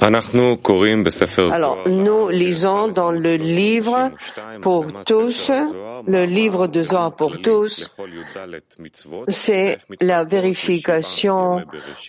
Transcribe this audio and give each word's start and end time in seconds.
Alors, 0.00 1.88
nous 1.88 2.28
lisons 2.30 2.88
dans 2.88 3.10
le 3.10 3.34
livre 3.34 4.10
pour 4.62 4.86
tous, 5.04 5.52
le 6.06 6.24
livre 6.24 6.68
de 6.68 6.82
Zohar 6.82 7.14
pour 7.14 7.40
tous, 7.42 7.90
c'est 9.28 9.78
la 10.00 10.24
vérification 10.24 11.66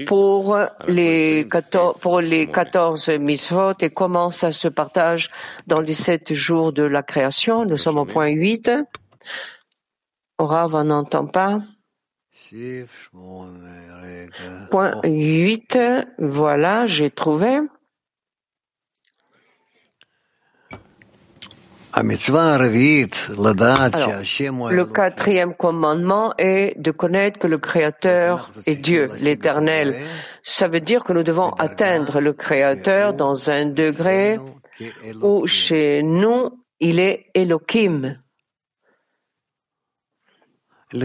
pour 0.07 0.57
les 0.88 1.47
14, 1.49 1.99
pour 1.99 2.21
les 2.21 2.47
14 2.47 3.09
mitzvot 3.19 3.74
et 3.81 3.90
comment 3.90 4.31
ça 4.31 4.51
se 4.51 4.69
partage 4.69 5.29
dans 5.67 5.81
les 5.81 5.94
sept 5.94 6.33
jours 6.33 6.71
de 6.71 6.83
la 6.83 7.03
création. 7.03 7.65
Nous 7.65 7.78
sommes 7.78 7.97
au 7.97 8.05
point 8.05 8.29
8. 8.29 8.71
Rav, 10.39 10.76
on 10.76 10.83
n'entend 10.85 11.28
pas. 11.28 11.60
Point 14.71 14.92
8, 15.03 15.78
voilà, 16.20 16.85
j'ai 16.85 17.09
trouvé. 17.09 17.59
Alors, 21.94 22.05
le 24.72 24.86
quatrième 24.86 25.54
commandement 25.55 26.34
est 26.38 26.80
de 26.80 26.91
connaître 26.91 27.40
que 27.40 27.48
le 27.48 27.58
Créateur 27.58 28.50
est 28.66 28.76
Dieu, 28.76 29.09
l'Éternel. 29.20 29.95
Ça 30.44 30.67
veut 30.67 30.80
dire 30.80 31.04
que 31.04 31.14
nous 31.14 31.23
devons 31.23 31.50
atteindre 31.52 32.22
le 32.22 32.34
Créateur 32.34 33.14
dans 33.14 33.50
un 33.50 33.66
degré 33.66 34.38
où 35.22 35.48
chez 35.48 36.02
nous, 36.04 36.64
il 36.80 37.00
est 37.00 37.26
Elohim. 37.34 38.17
Et 40.94 40.98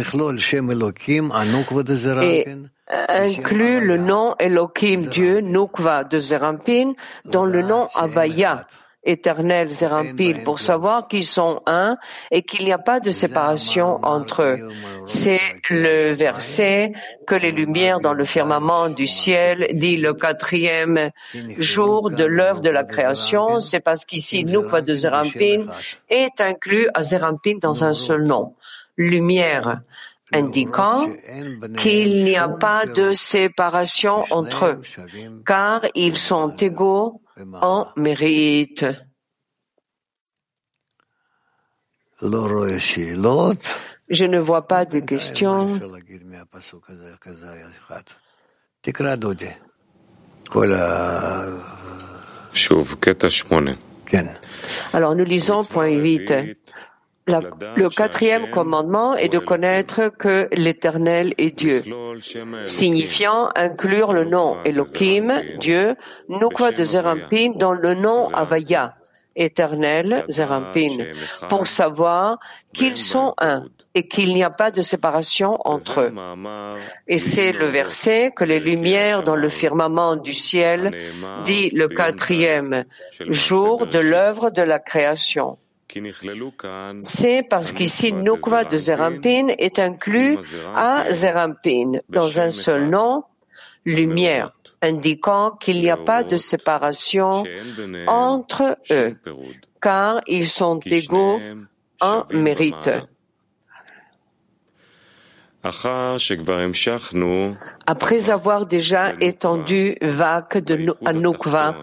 inclut 3.09 3.81
le 3.81 3.97
nom 3.99 4.35
Elohim, 4.39 5.07
Dieu, 5.07 5.41
Nukva 5.41 6.05
de 6.05 6.19
Zerampin, 6.19 6.93
dans 7.25 7.45
le 7.45 7.63
nom 7.63 7.87
Avaya 7.95 8.67
éternel 9.07 9.71
Zerampil 9.71 10.43
pour 10.43 10.59
savoir 10.59 11.09
qu'ils 11.09 11.25
sont 11.25 11.63
un 11.67 11.97
et 12.31 12.43
qu'il 12.43 12.65
n'y 12.65 12.73
a 12.73 12.79
pas 12.79 13.01
de 13.01 13.13
séparation 13.13 13.99
entre 14.05 14.43
eux. 14.43 14.59
C'est 15.07 15.41
le 15.71 16.13
verset 16.13 16.93
que 17.27 17.37
les 17.37 17.53
lumières 17.53 18.01
dans 18.01 18.13
le 18.13 18.25
firmament 18.25 18.89
du 18.89 19.07
ciel 19.07 19.69
dit 19.73 19.97
le 19.97 20.13
quatrième 20.13 21.11
jour 21.59 22.11
de 22.11 22.25
l'œuvre 22.25 22.61
de 22.61 22.71
la 22.71 22.85
création. 22.85 23.61
C'est 23.61 23.81
parce 23.81 24.05
qu'ici, 24.05 24.45
Nukva 24.45 24.83
de 24.83 24.93
Zerampin 24.93 25.67
est 26.09 26.41
inclus 26.41 26.89
à 26.93 27.03
Zerampin 27.03 27.59
dans 27.61 27.85
un 27.85 27.95
seul 27.95 28.25
nom. 28.25 28.55
Lumière 28.97 29.81
indiquant 30.33 31.07
qu'il 31.79 32.25
n'y 32.25 32.37
a 32.37 32.49
pas 32.49 32.85
de 32.87 33.15
séparation 33.15 34.25
entre 34.31 34.65
eux, 34.67 34.81
car 35.47 35.87
ils 35.95 36.17
sont 36.17 36.51
égaux 36.57 37.21
en 37.61 37.93
mérite. 37.97 38.87
Je 44.09 44.25
ne 44.25 44.39
vois 44.39 44.67
pas 44.67 44.85
de 44.85 45.01
questions. 45.01 45.79
Alors 54.93 55.15
nous 55.15 55.25
lisons 55.25 55.65
point 55.65 55.89
8. 55.89 56.33
Le 57.27 57.89
quatrième 57.89 58.51
commandement 58.51 59.17
est 59.17 59.29
de 59.29 59.39
connaître 59.39 60.09
que 60.09 60.49
l'Éternel 60.53 61.35
est 61.39 61.57
Dieu, 61.57 61.83
signifiant 62.65 63.51
inclure 63.57 64.13
le 64.13 64.25
nom 64.25 64.63
Elohim, 64.65 65.43
Dieu, 65.59 65.97
Nukwa 66.29 66.73
de 66.73 66.85
Zerampin 66.85 67.53
dans 67.57 67.73
le 67.73 67.95
nom 67.95 68.29
Avaya, 68.29 68.95
éternel, 69.35 70.25
Zerampin, 70.29 70.97
pour 71.49 71.67
savoir 71.67 72.39
qu'ils 72.73 72.97
sont 72.97 73.35
un 73.39 73.67
et 73.95 74.07
qu'il 74.07 74.35
n'y 74.35 74.45
a 74.45 74.51
pas 74.51 74.71
de 74.71 74.83
séparation 74.83 75.57
entre 75.65 76.03
eux. 76.03 76.15
Et 77.09 77.19
c'est 77.19 77.53
le 77.53 77.65
verset 77.65 78.31
que 78.37 78.45
les 78.45 78.61
lumières 78.61 79.23
dans 79.23 79.37
le 79.37 79.49
firmament 79.49 80.17
du 80.17 80.35
ciel 80.35 80.95
dit 81.45 81.71
le 81.71 81.89
quatrième 81.89 82.85
jour 83.31 83.87
de 83.87 83.99
l'œuvre 83.99 84.51
de 84.51 84.61
la 84.61 84.79
création. 84.79 85.59
C'est 87.01 87.43
parce 87.43 87.73
qu'ici 87.73 88.13
Nukva 88.13 88.65
de 88.65 88.77
Zerampin 88.77 89.49
est 89.59 89.79
inclus 89.79 90.39
à 90.75 91.13
Zerampin 91.13 91.93
dans 92.09 92.41
un 92.41 92.51
seul 92.51 92.89
nom, 92.89 93.25
lumière 93.85 94.53
indiquant 94.83 95.53
qu'il 95.53 95.81
n'y 95.81 95.91
a 95.91 95.97
pas 95.97 96.23
de 96.23 96.37
séparation 96.37 97.45
entre 98.07 98.79
eux, 98.91 99.17
car 99.81 100.21
ils 100.27 100.49
sont 100.49 100.79
égaux 100.81 101.39
en 102.01 102.25
mérite. 102.31 102.91
Après 107.87 108.31
avoir 108.31 108.67
déjà 108.67 109.15
étendu 109.21 109.97
Vak 110.01 110.59
de 110.59 110.95
Anukva 111.05 111.75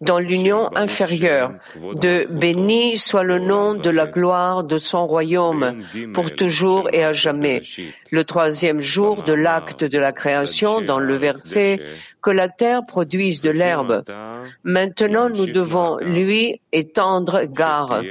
dans 0.00 0.18
l'union 0.18 0.68
inférieure, 0.76 1.52
de 1.94 2.26
béni 2.30 2.98
soit 2.98 3.22
le 3.22 3.38
nom 3.38 3.74
de 3.74 3.88
la 3.88 4.06
gloire 4.06 4.62
de 4.62 4.78
son 4.78 5.06
royaume 5.06 5.82
pour 6.12 6.30
toujours 6.34 6.88
et 6.92 7.02
à 7.02 7.12
jamais. 7.12 7.62
Le 8.10 8.24
troisième 8.24 8.80
jour 8.80 9.22
de 9.22 9.32
l'acte 9.32 9.84
de 9.84 9.98
la 9.98 10.12
création 10.12 10.82
dans 10.82 10.98
le 10.98 11.16
verset 11.16 11.80
que 12.26 12.30
la 12.30 12.48
terre 12.48 12.82
produise 12.86 13.40
de 13.40 13.50
l'herbe. 13.50 14.02
Maintenant, 14.64 15.30
nous 15.30 15.46
devons 15.46 15.96
lui 15.98 16.60
étendre 16.72 17.44
gare 17.44 18.02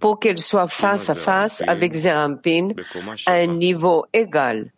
pour 0.00 0.18
qu'elle 0.18 0.40
soit 0.40 0.66
face 0.66 1.08
à 1.08 1.14
face 1.14 1.62
avec 1.66 1.92
Zerampin 1.92 2.68
à 3.26 3.34
un 3.34 3.46
niveau 3.46 4.04
égal, 4.12 4.72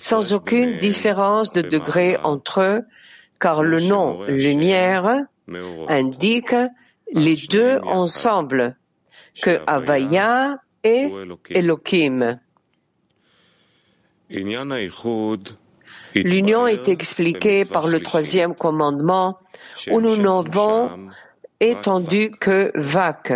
sans 0.00 0.32
aucune 0.32 0.78
différence 0.78 1.52
de 1.52 1.60
degré 1.60 2.16
entre 2.24 2.62
eux, 2.62 2.82
car 3.44 3.62
le 3.62 3.78
nom 3.78 4.22
lumière 4.22 5.26
indique 5.88 6.56
les 7.12 7.36
deux 7.50 7.78
ensemble, 7.82 8.78
que 9.42 9.60
Avaya 9.66 10.60
et 10.82 11.12
Elohim? 11.50 12.40
L'union 16.14 16.66
est 16.66 16.88
expliquée 16.88 17.66
par 17.66 17.86
le 17.86 18.00
troisième 18.00 18.54
commandement 18.54 19.38
où 19.90 20.00
nous 20.00 20.16
n'avons 20.16 21.10
étendu 21.60 22.30
que 22.30 22.72
Vak, 22.74 23.34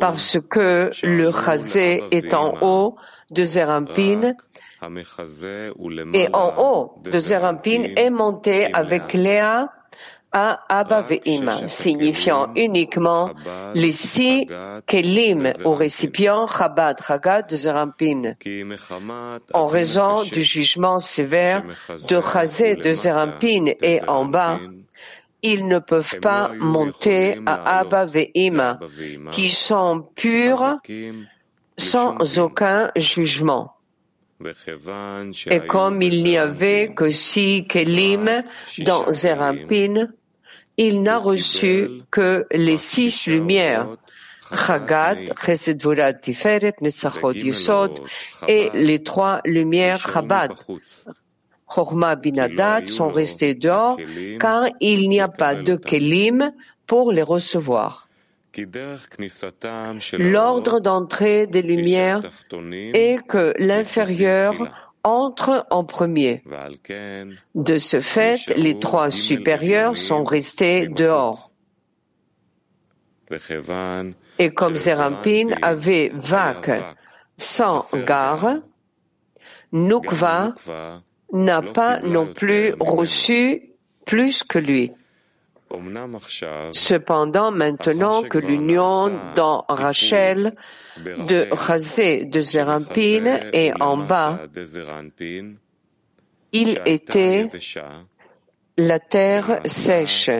parce 0.00 0.36
que 0.50 0.90
le 1.02 1.32
chazé 1.32 2.04
est 2.10 2.34
en 2.34 2.58
haut 2.60 2.96
de 3.30 3.42
Zerampin 3.42 4.34
et 6.14 6.28
en 6.32 6.54
haut 6.58 6.94
de 7.02 7.18
Zerampin 7.18 7.82
est 7.96 8.10
monté 8.10 8.72
avec 8.72 9.12
Léa 9.12 9.72
à 10.30 10.60
Abba 10.68 11.06
signifiant 11.66 12.52
uniquement 12.54 13.30
les 13.74 13.92
six 13.92 14.46
kelim 14.86 15.50
au 15.64 15.72
récipient 15.72 16.46
Chabad 16.46 17.00
Chagad 17.02 17.48
de 17.48 17.56
Zerampin. 17.56 18.34
En 19.54 19.66
raison 19.66 20.22
du 20.22 20.42
jugement 20.42 21.00
sévère 21.00 21.64
de 22.10 22.20
Chazé 22.20 22.76
de 22.76 22.92
Zerampin 22.92 23.72
et 23.82 24.00
en 24.06 24.26
bas, 24.26 24.58
ils 25.42 25.66
ne 25.66 25.78
peuvent 25.78 26.18
pas 26.20 26.50
monter 26.58 27.40
à 27.46 27.78
Abba 27.78 28.04
Ve'ima, 28.04 28.78
qui 29.30 29.50
sont 29.50 30.06
purs 30.14 30.78
sans 31.76 32.38
aucun 32.38 32.90
jugement. 32.96 33.77
Et 35.50 35.60
comme 35.60 36.00
il 36.00 36.22
n'y 36.22 36.38
avait 36.38 36.92
que 36.94 37.10
six 37.10 37.66
kelim 37.66 38.44
dans 38.78 39.10
Zerampin, 39.10 40.08
il 40.76 41.02
n'a 41.02 41.18
reçu 41.18 42.02
que 42.10 42.46
les 42.52 42.78
six 42.78 43.26
lumières, 43.26 43.96
Chagat, 44.54 45.34
Chesed 45.44 45.82
Tiferet, 46.20 46.74
Netzachot 46.80 47.32
Yesod, 47.32 48.00
et 48.46 48.70
les 48.74 49.02
trois 49.02 49.40
lumières 49.44 50.00
Chabad. 50.00 50.52
Chorma 51.66 52.16
Binadat 52.16 52.86
sont 52.86 53.10
restés 53.10 53.54
dehors 53.54 53.98
car 54.40 54.68
il 54.80 55.08
n'y 55.08 55.20
a 55.20 55.28
pas 55.28 55.54
de 55.54 55.76
kelim 55.76 56.52
pour 56.86 57.12
les 57.12 57.22
recevoir. 57.22 58.07
L'ordre 60.18 60.80
d'entrée 60.80 61.46
des 61.46 61.62
lumières 61.62 62.20
est 62.94 63.26
que 63.26 63.54
l'inférieur 63.58 64.54
entre 65.04 65.66
en 65.70 65.84
premier. 65.84 66.42
De 67.54 67.76
ce 67.76 68.00
fait, 68.00 68.46
les 68.56 68.78
trois 68.78 69.10
supérieurs 69.10 69.96
sont 69.96 70.24
restés 70.24 70.88
dehors. 70.88 71.52
Et 74.38 74.50
comme 74.50 74.74
Zerampin 74.74 75.50
avait 75.62 76.10
Vak 76.14 76.70
sans 77.36 77.80
gare, 78.04 78.56
Nukva 79.72 80.54
n'a 81.32 81.62
pas 81.62 82.00
non 82.00 82.32
plus 82.32 82.74
reçu 82.80 83.74
plus 84.06 84.42
que 84.42 84.58
lui. 84.58 84.92
Cependant, 86.72 87.50
maintenant 87.50 88.22
que 88.22 88.38
l'union 88.38 89.12
dans 89.34 89.64
Rachel 89.68 90.54
de 90.96 91.48
Chazé 91.54 92.24
de 92.24 92.40
Zerampin 92.40 93.40
est 93.52 93.72
en 93.80 93.96
bas, 93.96 94.40
il 96.52 96.80
était 96.86 97.48
la 98.76 98.98
terre 98.98 99.60
sèche. 99.64 100.30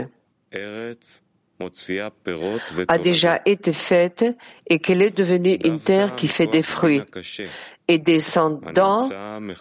A 2.89 2.99
déjà 2.99 3.41
été 3.45 3.73
faite 3.73 4.25
et 4.69 4.79
qu'elle 4.79 5.03
est 5.03 5.17
devenue 5.17 5.59
une 5.65 5.81
terre 5.81 6.15
qui 6.15 6.29
fait 6.29 6.47
des 6.47 6.63
fruits 6.63 7.03
et 7.89 7.99
descendant 7.99 9.09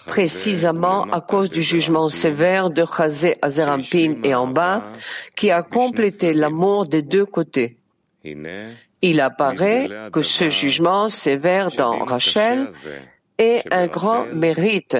précisément 0.05 1.03
à 1.03 1.21
cause 1.21 1.49
du 1.49 1.63
jugement 1.63 2.09
sévère 2.09 2.69
de 2.69 2.83
Chazé 2.85 3.37
Azerampin 3.41 4.15
et 4.23 4.35
en 4.35 4.47
bas, 4.47 4.83
qui 5.35 5.49
a 5.49 5.63
complété 5.63 6.33
l'amour 6.33 6.87
des 6.87 7.01
deux 7.01 7.25
côtés. 7.25 7.77
Il 9.01 9.21
apparaît 9.21 9.87
que 10.11 10.21
ce 10.21 10.49
jugement 10.49 11.07
sévère 11.07 11.71
dans 11.71 12.03
Rachel 12.03 12.67
est 13.37 13.63
un 13.71 13.87
grand 13.87 14.25
mérite, 14.25 14.97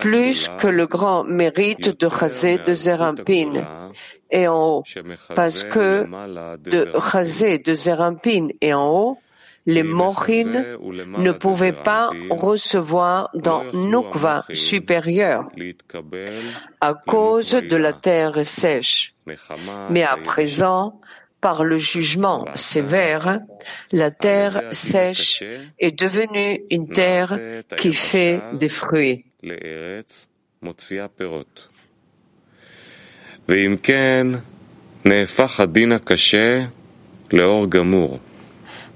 plus 0.00 0.50
que 0.58 0.66
le 0.66 0.86
grand 0.86 1.22
mérite 1.22 2.00
de 2.00 2.08
Chazé 2.08 2.58
de 2.58 2.74
Zerampin. 2.74 3.88
Et 4.28 4.48
en 4.48 4.78
haut, 4.78 4.82
parce 5.36 5.62
que 5.62 6.04
de 6.58 6.88
Chazé 7.12 7.58
de 7.58 7.74
Zerampin. 7.74 8.48
Et 8.60 8.74
en 8.74 8.88
haut, 8.90 9.18
les 9.66 9.82
Mohin 9.82 10.64
ne 11.18 11.32
pouvaient 11.32 11.72
pas 11.72 12.10
recevoir 12.30 13.30
dans 13.34 13.64
Nukva 13.72 14.44
supérieur 14.54 15.50
à 16.80 16.94
cause 16.94 17.50
de 17.50 17.76
la 17.76 17.92
terre 17.92 18.46
sèche. 18.46 19.14
Mais 19.90 20.04
à 20.04 20.16
présent, 20.16 21.00
par 21.40 21.64
le 21.64 21.78
jugement 21.78 22.46
sévère, 22.54 23.40
la 23.92 24.10
terre 24.10 24.62
sèche 24.70 25.42
est 25.78 25.98
devenue 25.98 26.62
une 26.70 26.88
terre 26.88 27.38
qui 27.76 27.92
fait 27.92 28.40
des 28.54 28.68
fruits. 28.68 29.24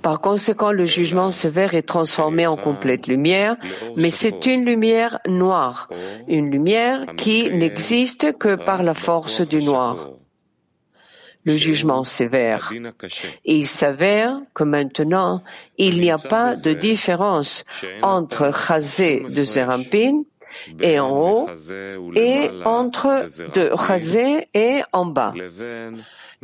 Par 0.02 0.20
conséquent, 0.20 0.72
le 0.72 0.86
jugement 0.86 1.30
sévère 1.30 1.74
est 1.74 1.82
transformé 1.82 2.46
en 2.46 2.56
complète 2.56 3.06
lumière, 3.06 3.56
mais 3.96 4.10
c'est 4.10 4.46
une 4.46 4.64
lumière 4.64 5.18
noire, 5.26 5.88
une 6.26 6.50
lumière 6.50 7.06
qui 7.16 7.50
n'existe 7.50 8.36
que 8.38 8.54
par 8.54 8.82
la 8.82 8.94
force 8.94 9.42
du 9.42 9.62
noir. 9.62 10.10
Le 11.44 11.56
jugement 11.56 12.04
sévère. 12.04 12.70
Il 13.44 13.66
s'avère 13.66 14.40
que 14.52 14.62
maintenant, 14.62 15.42
il 15.78 16.00
n'y 16.00 16.10
a 16.10 16.18
pas 16.18 16.54
de 16.54 16.74
différence 16.74 17.64
entre 18.02 18.50
Chazé 18.52 19.24
de 19.28 19.42
Zerampin 19.42 20.22
et 20.82 21.00
en 21.00 21.10
haut 21.10 21.48
et 22.14 22.50
entre 22.66 23.26
de 23.54 23.72
et 24.52 24.82
en 24.92 25.06
bas 25.06 25.32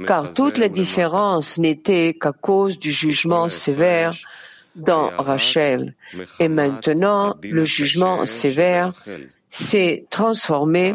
car 0.05 0.33
toute 0.35 0.59
la 0.59 0.69
différence 0.69 1.59
n'était 1.59 2.15
qu'à 2.15 2.33
cause 2.33 2.79
du 2.79 2.93
jugement 2.93 3.49
sévère 3.49 4.15
dans 4.75 5.11
Rachel. 5.17 5.95
Et 6.39 6.49
maintenant, 6.49 7.37
le 7.43 7.65
jugement 7.65 8.27
sévère 8.27 8.93
s'est 9.49 10.07
transformé 10.11 10.95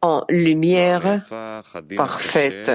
en 0.00 0.24
lumière 0.28 1.20
parfaite. 1.96 2.72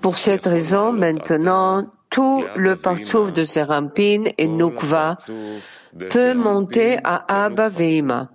Pour 0.00 0.18
cette 0.18 0.46
raison, 0.46 0.92
maintenant, 0.92 1.86
tout 2.08 2.44
le 2.56 2.76
partouf 2.76 3.32
de 3.32 3.44
Serampin 3.44 4.24
et 4.36 4.48
Nukva 4.48 5.16
peut 6.10 6.34
monter 6.34 6.98
à 7.04 7.44
Abba 7.44 7.68
Veima. 7.68 8.30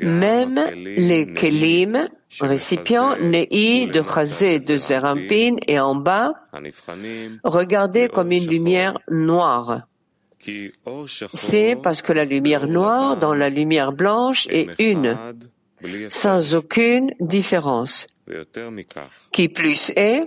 Même 0.00 0.60
les 0.74 1.32
kelim, 1.32 2.08
récipients 2.40 3.16
nés 3.16 3.86
de 3.86 4.02
Chazé 4.02 4.58
de 4.58 4.76
Zerampin 4.76 5.56
et 5.66 5.78
en 5.78 5.94
bas, 5.94 6.34
regardés 7.44 8.08
comme 8.08 8.32
une 8.32 8.46
lumière 8.46 8.98
noire. 9.10 9.82
C'est 11.32 11.76
parce 11.82 12.02
que 12.02 12.12
la 12.12 12.24
lumière 12.24 12.66
noire 12.66 13.16
dans 13.16 13.34
la 13.34 13.48
lumière 13.48 13.92
blanche 13.92 14.46
est 14.50 14.68
une, 14.78 15.16
sans 16.10 16.54
aucune 16.54 17.12
différence. 17.20 18.06
Qui 19.32 19.48
plus 19.48 19.92
est, 19.96 20.22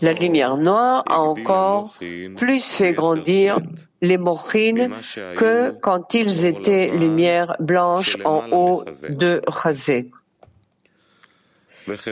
la 0.00 0.12
lumière 0.12 0.56
noire 0.56 1.02
a 1.08 1.20
encore 1.20 1.94
plus 2.36 2.64
fait 2.64 2.92
grandir 2.92 3.56
les 4.00 4.18
mochines 4.18 4.90
que 5.36 5.70
quand 5.70 6.14
ils 6.14 6.46
étaient 6.46 6.88
lumière 6.88 7.56
blanche 7.58 8.16
en 8.24 8.50
haut 8.52 8.84
de 9.08 9.42
Chazé. 9.50 10.10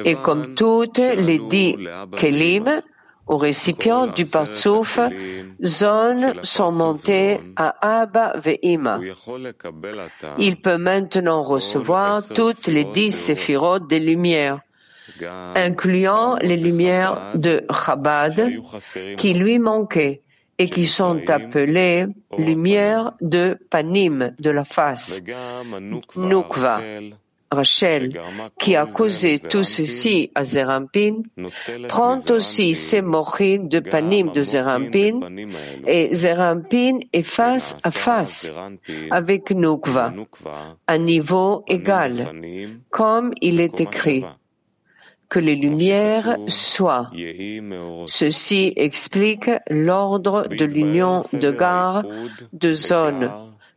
Et 0.05 0.17
comme 0.17 0.55
toutes 0.55 0.99
les 0.99 1.39
dix 1.39 1.77
kelim, 2.17 2.83
aux 3.29 3.39
récipients 3.39 4.09
du 4.09 4.27
Partsouf, 4.27 4.99
zones 5.65 6.35
sont 6.43 6.73
montées 6.73 7.39
à 7.55 8.01
Abba 8.01 8.35
Ve'ima. 8.37 8.99
Il 10.39 10.61
peut 10.61 10.79
maintenant 10.79 11.43
recevoir 11.45 12.21
toutes 12.35 12.67
les 12.67 12.85
dix 12.85 13.13
séphirotes 13.13 13.87
des 13.87 14.01
lumières 14.01 14.61
incluant 15.55 16.37
les 16.37 16.57
lumières 16.57 17.33
de 17.35 17.65
Chabad 17.71 18.51
qui 19.17 19.35
lui 19.35 19.59
manquaient 19.59 20.23
et 20.59 20.69
qui 20.69 20.87
sont 20.87 21.29
appelées 21.29 22.07
lumières 22.39 23.13
de 23.21 23.59
Panim, 23.71 24.33
de 24.39 24.51
la 24.51 24.65
face, 24.65 25.23
Nukva. 26.17 26.81
Rachel, 27.53 28.19
qui 28.59 28.77
a 28.77 28.87
causé 28.87 29.39
tout 29.39 29.65
ceci 29.65 30.31
à 30.35 30.43
Zerampin, 30.43 31.23
prend 31.89 32.19
aussi 32.31 32.75
ses 32.75 33.03
mochines 33.03 33.69
de 33.69 33.81
Panim 33.81 34.33
de 34.33 34.43
Zerampin 34.43 35.21
et 35.87 36.15
Zerampin 36.15 37.01
est 37.13 37.23
face 37.23 37.77
à 37.85 37.91
face 37.91 38.51
avec 39.11 39.51
Nukva, 39.51 40.15
à 40.87 40.99
niveau 40.99 41.63
égal, 41.67 42.33
comme 42.91 43.33
il 43.43 43.61
est 43.61 43.81
écrit 43.81 44.25
que 45.33 45.41
les 45.41 45.57
lumières 45.57 46.37
soient. 46.47 47.11
Ceci 48.07 48.75
explique 48.77 49.51
l'ordre 49.71 50.47
de 50.47 50.67
l'union 50.67 51.23
de 51.33 51.51
gare 51.51 52.05
de 52.53 52.75
zone, 52.75 53.31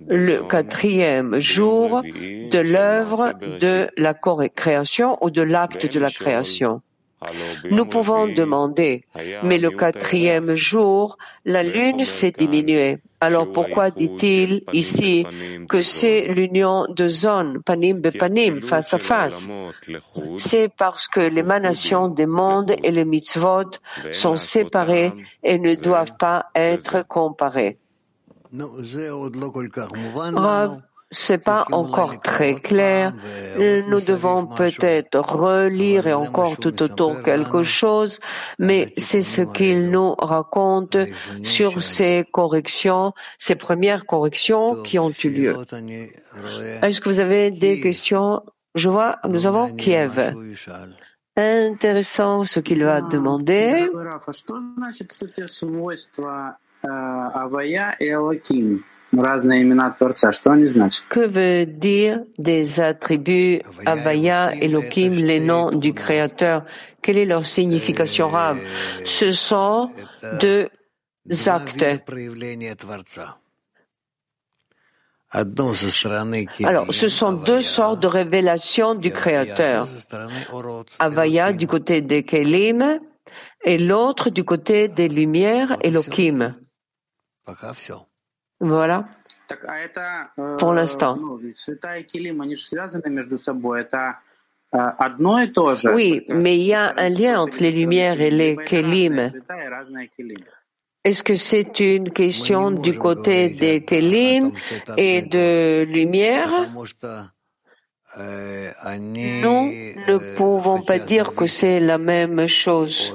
le 0.05 0.43
quatrième 0.49 1.39
jour 1.39 2.01
de 2.03 2.59
l'œuvre 2.59 3.31
de 3.61 3.87
la 3.95 4.13
création 4.49 5.17
ou 5.23 5.29
de 5.29 5.41
l'acte 5.41 5.85
de 5.93 5.97
la 5.97 6.11
création. 6.11 6.81
Nous 7.71 7.85
pouvons 7.85 8.27
demander, 8.27 9.05
mais 9.43 9.57
le 9.57 9.69
quatrième 9.69 10.55
jour, 10.55 11.17
la 11.45 11.63
lune 11.63 12.03
s'est 12.03 12.31
diminuée. 12.31 12.97
Alors 13.25 13.51
pourquoi 13.51 13.89
dit-il 13.91 14.63
ici 14.73 15.25
que 15.69 15.81
c'est 15.81 16.21
l'union 16.27 16.85
de 16.89 17.07
zones, 17.07 17.61
panim 17.63 18.01
panim, 18.01 18.61
face 18.61 18.93
à 18.93 18.99
face? 18.99 19.47
C'est 20.37 20.69
parce 20.69 21.07
que 21.07 21.21
l'émanation 21.21 22.07
des 22.07 22.25
mondes 22.27 22.75
et 22.83 22.91
les 22.91 23.05
mitzvot 23.05 23.71
sont 24.11 24.37
séparés 24.37 25.11
et 25.43 25.57
ne 25.57 25.73
doivent 25.75 26.17
pas 26.17 26.47
être 26.55 27.05
comparés 27.07 27.77
c'est 31.11 31.37
pas 31.37 31.65
encore 31.71 32.19
très 32.19 32.55
clair. 32.55 33.13
Nous 33.57 34.01
devons 34.01 34.47
peut-être 34.47 35.19
relire 35.19 36.07
et 36.07 36.13
encore 36.13 36.57
tout 36.57 36.81
autour 36.81 37.21
quelque 37.23 37.63
chose, 37.63 38.19
mais 38.59 38.93
c'est 38.97 39.21
ce 39.21 39.41
qu'il 39.41 39.89
nous 39.91 40.15
raconte 40.15 40.97
sur 41.43 41.83
ces 41.83 42.25
corrections, 42.31 43.13
ces 43.37 43.55
premières 43.55 44.05
corrections 44.05 44.81
qui 44.83 44.99
ont 44.99 45.13
eu 45.23 45.29
lieu. 45.29 45.55
Est-ce 46.81 46.99
que 46.99 47.09
vous 47.09 47.19
avez 47.19 47.51
des 47.51 47.79
questions? 47.79 48.41
Je 48.73 48.89
vois, 48.89 49.19
nous 49.27 49.47
avons 49.47 49.73
Kiev. 49.73 50.33
Intéressant 51.37 52.45
ce 52.45 52.59
qu'il 52.61 52.83
va 52.83 53.01
demander. 53.01 53.89
Que 61.09 61.25
veut 61.25 61.65
dire 61.65 62.19
des 62.37 62.79
attributs 62.79 63.61
Avaya, 63.85 64.53
Elohim, 64.55 65.13
les 65.13 65.39
noms 65.39 65.71
du 65.71 65.93
Créateur 65.93 66.65
Quelle 67.01 67.17
est 67.17 67.25
leur 67.25 67.45
signification 67.45 68.27
arabe 68.27 68.57
Ce 69.05 69.31
sont 69.31 69.89
deux 70.41 70.67
actes. 71.45 71.85
Alors, 76.63 76.93
ce 76.93 77.07
sont 77.07 77.33
deux 77.33 77.61
sortes 77.61 77.99
de 77.99 78.07
révélations 78.07 78.95
du 78.95 79.11
Créateur. 79.11 79.87
Avaya 80.99 81.53
du 81.53 81.67
côté 81.67 82.01
des 82.01 82.23
Kelim 82.23 82.99
et 83.63 83.77
l'autre 83.77 84.29
du 84.29 84.43
côté 84.43 84.87
des 84.87 85.07
lumières 85.07 85.75
Elohim. 85.81 86.55
Voilà. 88.67 89.05
Pour 90.57 90.73
l'instant. 90.73 91.19
Oui, 95.93 96.25
mais 96.29 96.57
il 96.57 96.65
y 96.65 96.73
a 96.73 96.93
un 96.97 97.09
lien 97.09 97.39
entre 97.39 97.59
les 97.61 97.71
lumières 97.71 98.19
et 98.19 98.31
les 98.31 98.57
Kelim. 98.57 99.31
Est-ce 101.03 101.23
que 101.23 101.35
c'est 101.35 101.79
une 101.79 102.09
question 102.11 102.71
du 102.71 102.97
côté 102.97 103.49
des 103.49 103.83
Kelim 103.85 104.51
et 104.97 105.21
de 105.21 105.85
lumière? 105.87 106.67
Nous 108.17 109.71
ne 110.07 110.35
pouvons 110.35 110.81
pas 110.81 110.97
dire 110.99 111.35
que 111.35 111.45
c'est 111.45 111.79
la 111.79 111.99
même 111.99 112.47
chose. 112.47 113.13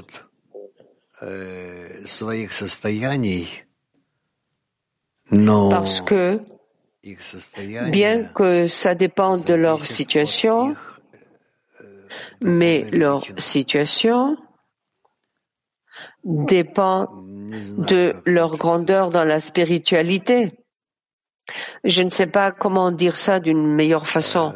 Parce 5.31 6.01
que, 6.01 6.41
bien 7.91 8.25
que 8.25 8.67
ça 8.67 8.95
dépend 8.95 9.37
de 9.39 9.55
leur 9.55 9.87
situation, 9.87 10.75
mais 12.41 12.87
leur 12.91 13.25
situation 13.39 14.37
dépend 16.25 17.09
de 17.13 18.13
leur 18.25 18.57
grandeur 18.57 19.11
dans 19.11 19.25
la 19.25 19.41
spiritualité. 19.41 20.53
Je 21.85 22.03
ne 22.03 22.11
sais 22.11 22.27
pas 22.27 22.53
comment 22.53 22.91
dire 22.93 23.17
ça 23.17 23.41
d'une 23.41 23.75
meilleure 23.75 24.07
façon. 24.07 24.55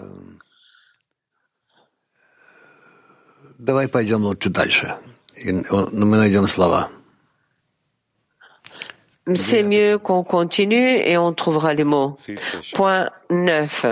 C'est 9.35 9.63
mieux 9.63 9.99
qu'on 9.99 10.23
continue 10.23 10.99
et 10.99 11.17
on 11.17 11.33
trouvera 11.33 11.73
les 11.75 11.85
mots. 11.85 12.15
Point 12.75 13.11
9. 13.31 13.87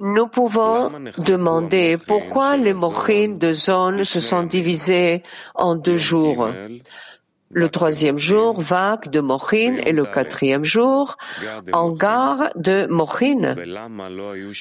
Nous 0.00 0.26
pouvons 0.28 0.92
demander 1.18 1.96
pourquoi 1.96 2.56
les 2.56 2.72
mochines 2.72 3.38
de 3.38 3.52
zone 3.52 4.04
se 4.04 4.20
sont 4.20 4.44
divisés 4.44 5.24
en 5.56 5.74
deux 5.74 5.96
jours. 5.96 6.48
Le 7.50 7.68
troisième 7.68 8.18
jour, 8.18 8.60
vague 8.60 9.10
de 9.10 9.20
Mochin, 9.20 9.76
et 9.84 9.92
le 9.92 10.04
quatrième 10.04 10.64
jour, 10.64 11.16
hangar 11.72 12.50
de 12.56 12.86
Mochin. 12.86 13.54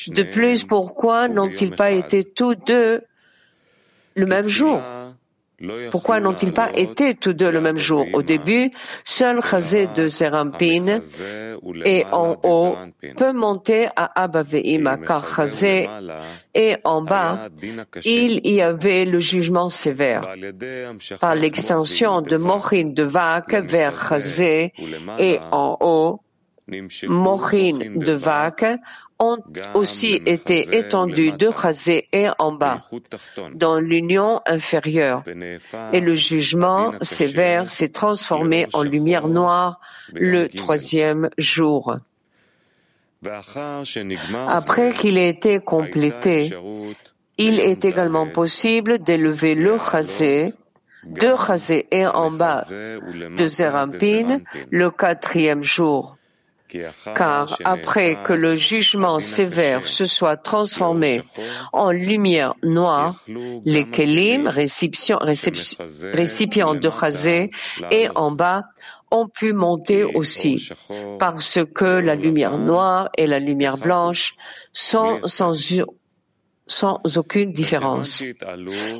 De 0.07 0.23
plus, 0.23 0.63
pourquoi 0.63 1.27
n'ont-ils 1.27 1.71
pas 1.71 1.91
été 1.91 2.23
tous 2.23 2.55
deux 2.55 3.01
le 4.15 4.25
même 4.25 4.47
jour? 4.47 4.79
Pourquoi 5.91 6.19
n'ont-ils 6.19 6.51
pas 6.51 6.71
été 6.75 7.15
tous 7.15 7.33
deux 7.33 7.51
le 7.51 7.61
même 7.61 7.77
jour? 7.77 8.05
Au 8.13 8.21
début, 8.21 8.71
seul 9.03 9.41
Chazé 9.41 9.87
de 9.87 10.07
Zerampin 10.07 10.99
et 11.85 12.05
en 12.11 12.37
haut 12.43 12.75
peut 13.15 13.33
monter 13.33 13.87
à 13.95 14.23
Abba 14.23 14.43
car 15.07 15.35
Chazé 15.35 15.87
et 16.53 16.75
en 16.83 17.01
bas, 17.01 17.49
il 18.03 18.45
y 18.45 18.61
avait 18.61 19.05
le 19.05 19.19
jugement 19.19 19.69
sévère. 19.69 20.35
Par 21.19 21.35
l'extension 21.35 22.21
de 22.21 22.37
Mochin 22.37 22.91
de 22.93 23.03
Vak 23.03 23.53
vers 23.53 24.09
Chazé 24.09 24.73
et 25.19 25.39
en 25.51 25.77
haut, 25.79 26.19
Mochin 27.07 27.79
de 27.95 28.13
Vak 28.13 28.65
ont 29.23 29.37
aussi 29.73 30.21
été 30.25 30.77
étendus 30.77 31.31
de 31.33 31.49
Chazé 31.51 32.07
et 32.11 32.27
en 32.39 32.51
bas, 32.51 32.79
dans 33.53 33.79
l'union 33.79 34.41
inférieure, 34.45 35.23
et 35.93 35.99
le 35.99 36.15
jugement 36.15 36.93
sévère 37.01 37.69
s'est 37.69 37.89
transformé 37.89 38.67
en 38.73 38.83
lumière 38.83 39.27
noire 39.27 39.79
le 40.13 40.47
troisième 40.47 41.29
jour. 41.37 41.97
Après 44.47 44.91
qu'il 44.91 45.17
ait 45.17 45.29
été 45.29 45.59
complété, 45.59 46.51
il 47.37 47.59
est 47.59 47.85
également 47.85 48.27
possible 48.27 48.99
d'élever 48.99 49.55
le 49.55 49.77
Chazé 49.77 50.53
de 51.05 51.33
Chazé 51.35 51.87
et 51.91 52.05
en 52.05 52.31
bas 52.31 52.63
de 52.69 53.45
Zerampin 53.47 54.41
le 54.71 54.91
quatrième 54.91 55.63
jour 55.63 56.17
car 57.15 57.57
après 57.63 58.17
que 58.23 58.33
le 58.33 58.55
jugement 58.55 59.19
sévère 59.19 59.87
se 59.87 60.05
soit 60.05 60.37
transformé 60.37 61.23
en 61.71 61.91
lumière 61.91 62.55
noire, 62.63 63.23
les 63.65 63.89
kelim, 63.89 64.47
récipients 64.47 65.19
de 66.75 66.89
chazé, 66.89 67.51
et 67.91 68.09
en 68.15 68.31
bas, 68.31 68.63
ont 69.11 69.27
pu 69.27 69.53
monter 69.53 70.03
aussi, 70.03 70.69
parce 71.19 71.59
que 71.75 71.85
la 71.85 72.15
lumière 72.15 72.57
noire 72.57 73.09
et 73.17 73.27
la 73.27 73.39
lumière 73.39 73.77
blanche 73.77 74.33
sont 74.71 75.19
sans, 75.25 75.53
sans 76.65 76.99
aucune 77.15 77.51
différence. 77.51 78.23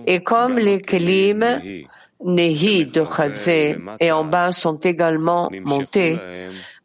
Et 0.05 0.19
comme 0.21 0.59
les 0.59 0.81
kelim 0.81 1.61
Nehi 2.23 2.85
de 2.85 3.03
Chazé 3.03 3.77
et 3.99 4.11
en 4.11 4.23
bas 4.23 4.51
sont 4.51 4.77
également 4.77 5.49
montés, 5.63 6.17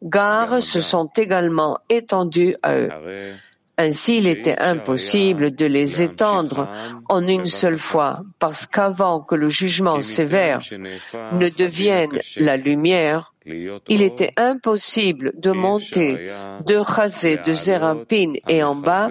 gares 0.03 0.61
se 0.61 0.81
sont 0.81 1.09
également 1.15 1.77
étendus 1.89 2.55
à 2.61 2.75
eux. 2.75 2.89
Ainsi, 3.77 4.17
il 4.17 4.27
était 4.27 4.59
impossible 4.59 5.55
de 5.55 5.65
les 5.65 6.01
étendre 6.01 6.67
en 7.07 7.25
une 7.25 7.45
seule 7.45 7.77
fois, 7.77 8.23
parce 8.37 8.67
qu'avant 8.67 9.21
que 9.21 9.35
le 9.35 9.47
jugement 9.47 10.01
sévère 10.01 10.59
ne 11.31 11.47
devienne 11.47 12.19
la 12.35 12.57
lumière, 12.57 13.33
il 13.45 14.01
était 14.01 14.33
impossible 14.35 15.31
de 15.37 15.51
monter 15.51 16.29
de 16.65 16.83
Chazé, 16.83 17.39
de 17.45 17.53
Zerampin 17.53 18.33
et 18.49 18.63
en 18.63 18.75
bas 18.75 19.09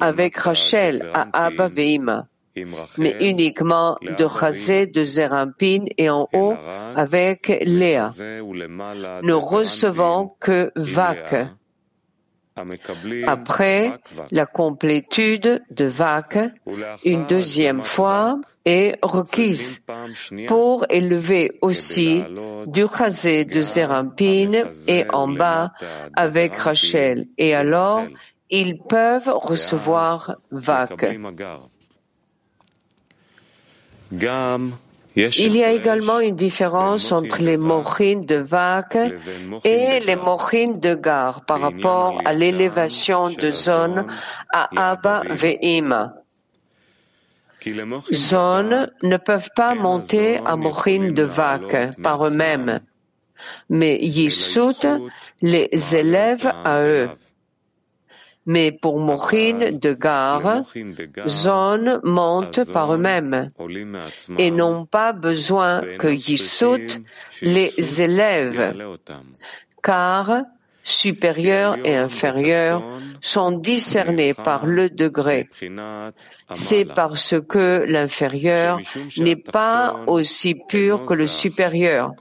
avec 0.00 0.38
Rachel 0.38 1.10
à 1.12 1.44
Abba 1.44 1.68
mais 2.98 3.16
uniquement 3.20 3.96
de 4.02 4.26
Chazé, 4.28 4.86
de 4.86 5.02
Zerampin 5.02 5.84
et 5.98 6.10
en 6.10 6.28
haut 6.32 6.54
avec 6.94 7.48
Léa. 7.64 8.10
Ne 8.18 9.32
recevons 9.32 10.32
que 10.40 10.72
Vak. 10.76 11.34
Après 13.26 13.92
la 14.30 14.46
complétude 14.46 15.62
de 15.70 15.84
Vak, 15.84 16.38
une 17.04 17.26
deuxième 17.26 17.82
fois 17.82 18.40
est 18.64 18.98
requise 19.02 19.82
pour 20.48 20.86
élever 20.88 21.52
aussi 21.60 22.24
du 22.66 22.86
Chazé 22.88 23.44
de 23.44 23.60
Zerampin 23.60 24.70
et 24.88 25.04
en 25.12 25.28
bas 25.28 25.72
avec 26.14 26.56
Rachel. 26.56 27.26
Et 27.36 27.54
alors, 27.54 28.06
ils 28.48 28.78
peuvent 28.78 29.30
recevoir 29.34 30.36
Vak. 30.50 31.04
Il 34.12 35.56
y 35.56 35.64
a 35.64 35.72
également 35.72 36.20
une 36.20 36.36
différence 36.36 37.10
entre 37.10 37.40
les 37.40 37.56
mochines 37.56 38.26
de 38.26 38.36
Vak 38.36 38.96
et 39.64 40.00
les 40.00 40.16
mochines 40.16 40.78
de 40.78 40.94
Gar 40.94 41.44
par 41.46 41.60
rapport 41.60 42.20
à 42.24 42.34
l'élévation 42.34 43.30
de 43.30 43.50
zone 43.50 44.06
à 44.52 44.90
Abba 44.90 45.22
Ve'ima. 45.30 46.14
Zones 48.12 48.90
ne 49.02 49.16
peuvent 49.16 49.50
pas 49.56 49.74
monter 49.74 50.38
à 50.44 50.56
mochines 50.56 51.12
de 51.12 51.22
Vak 51.22 51.96
par 52.02 52.26
eux-mêmes, 52.26 52.80
mais 53.70 53.98
Yisut 53.98 54.86
les 55.40 55.96
élève 55.96 56.52
à 56.64 56.82
eux. 56.82 57.08
Mais 58.46 58.70
pour 58.70 59.00
Mochin 59.00 59.72
de 59.72 59.92
Gare, 59.92 60.62
zones 61.26 62.00
montent 62.04 62.72
par 62.72 62.94
eux-mêmes 62.94 63.50
et 64.38 64.50
n'ont 64.50 64.86
pas 64.86 65.12
besoin 65.12 65.80
que 65.98 66.08
Yisut 66.08 67.02
les 67.42 68.02
élève, 68.02 68.74
car 69.82 70.42
supérieur 70.86 71.76
et 71.84 71.96
inférieur 71.96 72.80
sont 73.20 73.50
discernés 73.50 74.34
par 74.34 74.66
le 74.66 74.88
degré. 74.88 75.48
C'est 76.52 76.84
parce 76.84 77.34
que 77.48 77.84
l'inférieur 77.88 78.78
n'est 79.18 79.34
pas 79.36 79.96
aussi 80.06 80.54
pur 80.54 81.04
que 81.04 81.12
le 81.12 81.26
supérieur. 81.26 82.12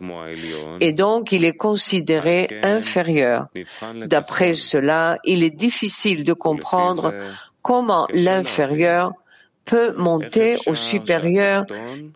et 0.81 0.93
donc 0.93 1.31
il 1.31 1.45
est 1.45 1.55
considéré 1.55 2.49
inférieur. 2.63 3.47
D'après 4.07 4.55
cela, 4.55 5.19
il 5.23 5.43
est 5.43 5.55
difficile 5.55 6.23
de 6.23 6.33
comprendre 6.33 7.13
comment 7.61 8.07
l'inférieur 8.13 9.13
peut 9.65 9.93
monter 9.97 10.55
au 10.67 10.75
supérieur 10.75 11.65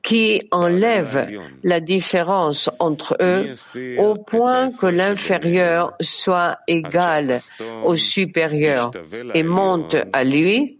qui 0.03 0.47
enlève 0.51 1.27
la 1.63 1.79
différence 1.79 2.69
entre 2.79 3.17
eux 3.19 3.53
au 3.97 4.15
point 4.15 4.69
que 4.71 4.85
l'inférieur 4.85 5.93
soit 5.99 6.59
égal 6.67 7.41
au 7.83 7.95
supérieur 7.95 8.91
et 9.33 9.43
monte 9.43 9.97
à 10.13 10.23
lui. 10.23 10.79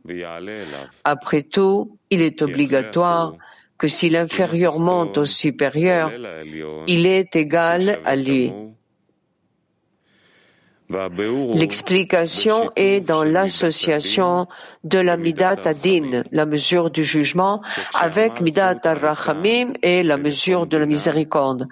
Après 1.04 1.42
tout, 1.44 1.98
il 2.10 2.22
est 2.22 2.42
obligatoire 2.42 3.34
que 3.78 3.88
si 3.88 4.10
l'inférieur 4.10 4.80
monte 4.80 5.18
au 5.18 5.26
supérieur, 5.26 6.12
il 6.88 7.08
est 7.08 7.36
égal 7.36 8.00
à 8.06 8.16
lui. 8.16 8.52
L'explication 10.90 12.72
est 12.76 13.02
dans 13.02 13.24
l'association 13.24 14.48
de 14.84 14.98
la 14.98 15.18
Midat 15.18 15.58
Adin, 15.66 16.24
la 16.32 16.48
mesure 16.48 16.90
du 16.90 17.04
jugement, 17.04 17.62
avec 17.94 18.42
Midat 18.42 18.80
Rachamim 18.84 19.74
et 19.84 20.02
la 20.02 20.18
mesure 20.18 20.66
de 20.66 20.78
la 20.78 20.88
miséricorde. 20.88 21.68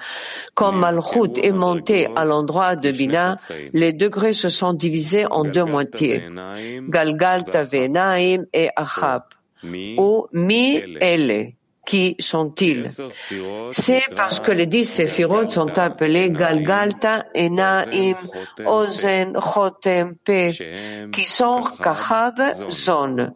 Comme 0.53 0.79
Malchut 0.79 1.39
est 1.41 1.51
monté 1.51 2.07
à 2.15 2.25
l'endroit 2.25 2.75
de 2.75 2.91
Bina, 2.91 3.37
les 3.73 3.91
degrés 3.91 4.33
se 4.33 4.49
sont 4.49 4.73
divisés 4.73 5.25
en 5.25 5.43
deux 5.43 5.65
moitiés. 5.65 6.21
Galgalta 6.87 7.63
Venaim 7.63 8.43
et 8.53 8.69
Achab. 8.75 9.23
Ou 9.63 10.27
Mi 10.31 10.79
Ele 11.01 11.56
qui 11.87 12.15
sont-ils? 12.19 12.85
C'est 13.71 14.03
parce 14.15 14.41
que 14.41 14.51
les 14.51 14.67
dix 14.67 14.85
séphirotes 14.85 15.51
sont 15.51 15.79
appelés 15.79 16.29
Galgalta, 16.31 17.25
Enaim, 17.35 18.17
Ozen, 18.65 19.39
Chotem, 19.39 20.15
Pe, 20.23 20.51
qui 21.11 21.23
sont 21.23 21.63
Kachab, 21.81 22.41
Zon. 22.69 23.31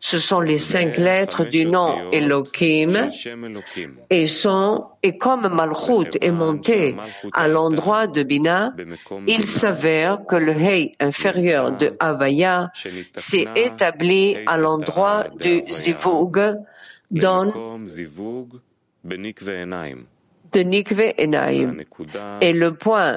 Ce 0.00 0.18
sont 0.18 0.40
les 0.40 0.58
cinq 0.58 0.98
lettres 0.98 1.44
du 1.44 1.64
nom 1.64 2.10
Elohim 2.12 3.08
et 4.10 4.26
sont, 4.26 4.84
et 5.02 5.16
comme 5.16 5.48
Malchut 5.48 6.18
est 6.20 6.30
monté 6.30 6.94
à 7.32 7.48
l'endroit 7.48 8.06
de 8.06 8.22
Bina, 8.22 8.74
il 9.26 9.46
s'avère 9.46 10.18
que 10.28 10.36
le 10.36 10.52
Hei 10.52 10.94
inférieur 11.00 11.72
de 11.72 11.96
Havaya 12.00 12.70
s'est 13.14 13.46
établi 13.56 14.36
à 14.46 14.58
l'endroit 14.58 15.24
du 15.40 15.62
Zivug 15.70 16.58
donne 17.14 17.52
de 20.54 20.60
Nikve 20.60 21.12
Enaim. 21.18 21.76
Et 22.40 22.52
le 22.52 22.74
point, 22.74 23.16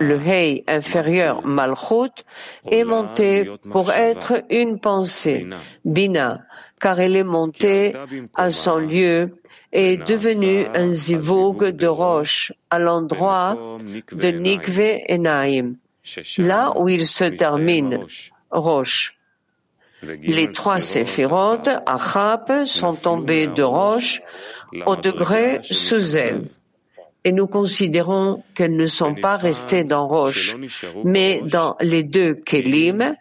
le 0.00 0.20
Hei 0.20 0.64
inférieur 0.68 1.44
Malchut, 1.44 2.24
est 2.70 2.84
monté 2.84 3.50
pour 3.70 3.90
être 3.90 4.44
une 4.48 4.78
pensée, 4.78 5.46
Bina, 5.84 6.42
car 6.80 7.00
elle 7.00 7.16
est 7.16 7.24
montée 7.24 7.94
à 8.34 8.50
son 8.50 8.78
lieu 8.78 9.40
et 9.72 9.94
est 9.94 10.08
devenue 10.08 10.66
un 10.72 10.92
zivug 10.92 11.64
de 11.64 11.86
roche 11.86 12.52
à 12.70 12.78
l'endroit 12.78 13.78
de 14.12 14.28
Nikve 14.28 15.00
Enaim, 15.10 15.74
là 16.38 16.72
où 16.78 16.88
il 16.88 17.06
se 17.06 17.24
termine, 17.24 18.06
roche. 18.50 19.17
Les 20.02 20.52
trois 20.52 20.80
séphirotes, 20.80 21.70
Achab, 21.86 22.64
sont 22.64 22.94
tombés 22.94 23.48
de 23.48 23.62
roche 23.62 24.22
au 24.86 24.96
degré 24.96 25.60
sous 25.62 26.16
elles. 26.16 26.44
Et 27.24 27.32
nous 27.32 27.48
considérons 27.48 28.44
qu'elles 28.54 28.76
ne 28.76 28.86
sont 28.86 29.14
pas 29.14 29.36
restées 29.36 29.84
dans 29.84 30.06
roche, 30.06 30.56
mais 31.04 31.42
dans 31.42 31.76
les 31.80 32.04
deux 32.04 32.34
Kelim, 32.34 33.14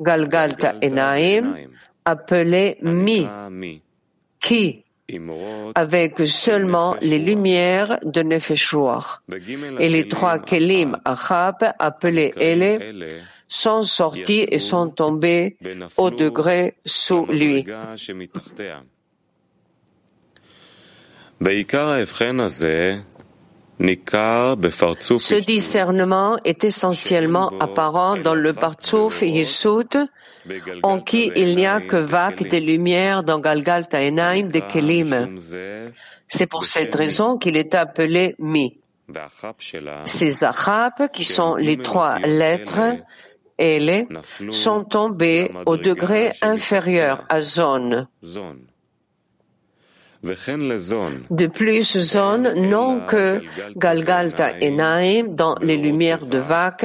Galgalta 0.00 0.74
et 0.80 0.90
Naim, 0.90 1.56
appelés 2.04 2.78
Mi, 2.82 3.26
qui, 4.40 4.84
avec 5.74 6.18
seulement 6.26 6.96
les 7.00 7.18
lumières 7.18 7.98
de 8.02 8.22
Nefeshruach. 8.22 9.20
Et 9.78 9.88
les 9.88 10.08
trois 10.08 10.38
Kelim 10.38 10.98
Achab, 11.04 11.72
appelés 11.78 12.32
Ele, 12.36 13.04
sont 13.48 13.82
sortis 13.82 14.46
et 14.50 14.58
sont 14.58 14.90
tombés 14.90 15.56
au 15.96 16.10
degré 16.10 16.74
sous 16.84 17.26
lui. 17.26 17.64
Ce 23.78 25.44
discernement 25.44 26.38
est 26.44 26.64
essentiellement 26.64 27.52
apparent 27.60 28.16
dans 28.16 28.34
le 28.34 28.52
Partsouf 28.54 29.22
Yisut, 29.22 29.98
en 30.82 31.00
qui 31.00 31.30
il 31.36 31.56
n'y 31.56 31.66
a 31.66 31.80
que 31.80 31.96
vagues 31.96 32.48
des 32.48 32.60
lumières 32.60 33.22
dans 33.22 33.38
Galgal 33.38 33.86
Taenaim 33.88 34.48
de 34.48 34.60
Kelim. 34.60 35.38
C'est 36.28 36.46
pour 36.46 36.64
cette 36.64 36.94
raison 36.94 37.36
qu'il 37.36 37.56
est 37.56 37.74
appelé 37.74 38.34
Mi. 38.38 38.78
Ces 40.06 40.44
Achab, 40.44 41.10
qui 41.12 41.24
sont 41.24 41.54
les 41.56 41.76
trois 41.76 42.18
lettres, 42.18 42.96
les 43.58 44.06
sont 44.50 44.84
tombés 44.84 45.50
au 45.66 45.76
degré 45.76 46.32
inférieur 46.42 47.24
à 47.28 47.40
zone. 47.40 48.08
De 50.22 51.46
plus, 51.46 51.98
zone 51.98 52.52
non 52.54 53.00
que 53.06 53.42
Galgalta 53.76 54.58
et 54.60 54.70
Naim 54.70 55.28
dans 55.28 55.56
les 55.60 55.76
lumières 55.76 56.26
de 56.26 56.38
Vak, 56.38 56.84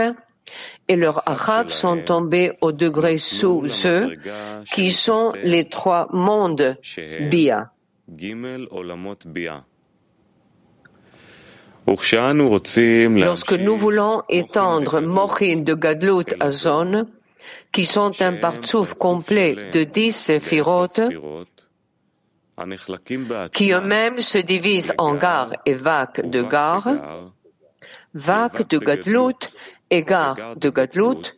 et 0.87 0.95
leurs 0.95 1.27
arabes 1.27 1.69
sont 1.69 1.97
tombés 2.03 2.51
au 2.61 2.71
degré 2.71 3.17
sous 3.17 3.65
eux, 3.85 4.17
qui 4.73 4.91
sont 4.91 5.31
les 5.43 5.69
trois 5.69 6.07
mondes 6.11 6.77
Bia. 7.29 7.71
Lorsque 11.87 13.53
nous 13.53 13.75
voulons 13.77 14.21
étendre 14.29 14.99
Mochin 15.01 15.61
de 15.63 15.73
Gadlut 15.73 16.35
à 16.39 16.49
Zone, 16.49 17.07
qui 17.71 17.85
sont 17.85 18.11
un 18.21 18.33
partsouf 18.33 18.93
complet 18.93 19.55
de 19.71 19.83
dix 19.83 20.11
séphirotes, 20.11 21.01
qui 23.53 23.71
eux-mêmes 23.71 24.19
se 24.19 24.37
divisent 24.37 24.93
en 24.97 25.15
Gar 25.15 25.53
et 25.65 25.73
Vak 25.73 26.29
de 26.29 26.41
Gar, 26.41 26.87
Vak 28.13 28.67
de 28.69 28.77
Gadlut 28.77 29.49
et 29.89 30.03
Gar 30.03 30.55
de 30.55 30.69
Gadlut, 30.69 31.33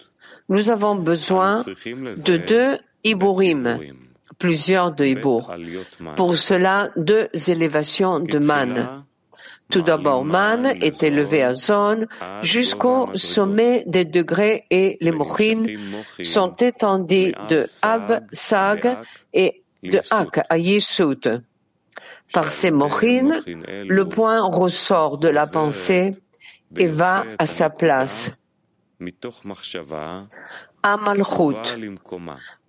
nous 0.50 0.70
avons 0.70 0.96
besoin 0.96 1.58
de 1.58 2.38
deux 2.38 2.78
Iburim, 3.04 3.80
plusieurs 4.40 4.92
de 4.92 5.06
Ibur. 5.06 5.52
Pour 6.16 6.38
cela, 6.38 6.90
deux 6.96 7.30
élévations 7.48 8.20
de 8.20 8.40
Man. 8.40 9.04
Tout 9.70 9.82
d'abord, 9.82 10.24
Man 10.24 10.66
est 10.82 11.02
élevé 11.04 11.42
à 11.42 11.54
zone 11.54 12.08
jusqu'au 12.42 13.10
sommet 13.16 13.84
des 13.88 14.06
degrés 14.06 14.66
et 14.70 14.98
les 15.02 15.12
mochin 15.12 15.64
sont 16.24 16.56
étendus 16.58 17.34
de 17.50 17.64
Ab, 17.82 18.26
Sag 18.32 18.98
et 19.34 19.63
de 19.84 20.00
Ak 20.10 20.40
à 20.50 20.58
Yisut. 20.58 21.30
Par 22.34 22.48
ces 22.48 22.72
mochin, 22.72 23.42
le 23.46 24.06
point 24.06 24.42
ressort 24.42 25.18
de 25.18 25.28
la 25.28 25.46
pensée 25.46 26.12
et 26.78 26.88
va 26.88 27.26
à 27.38 27.46
sa 27.46 27.70
place. 27.70 28.32
À 30.82 30.98
Malchut, 30.98 31.56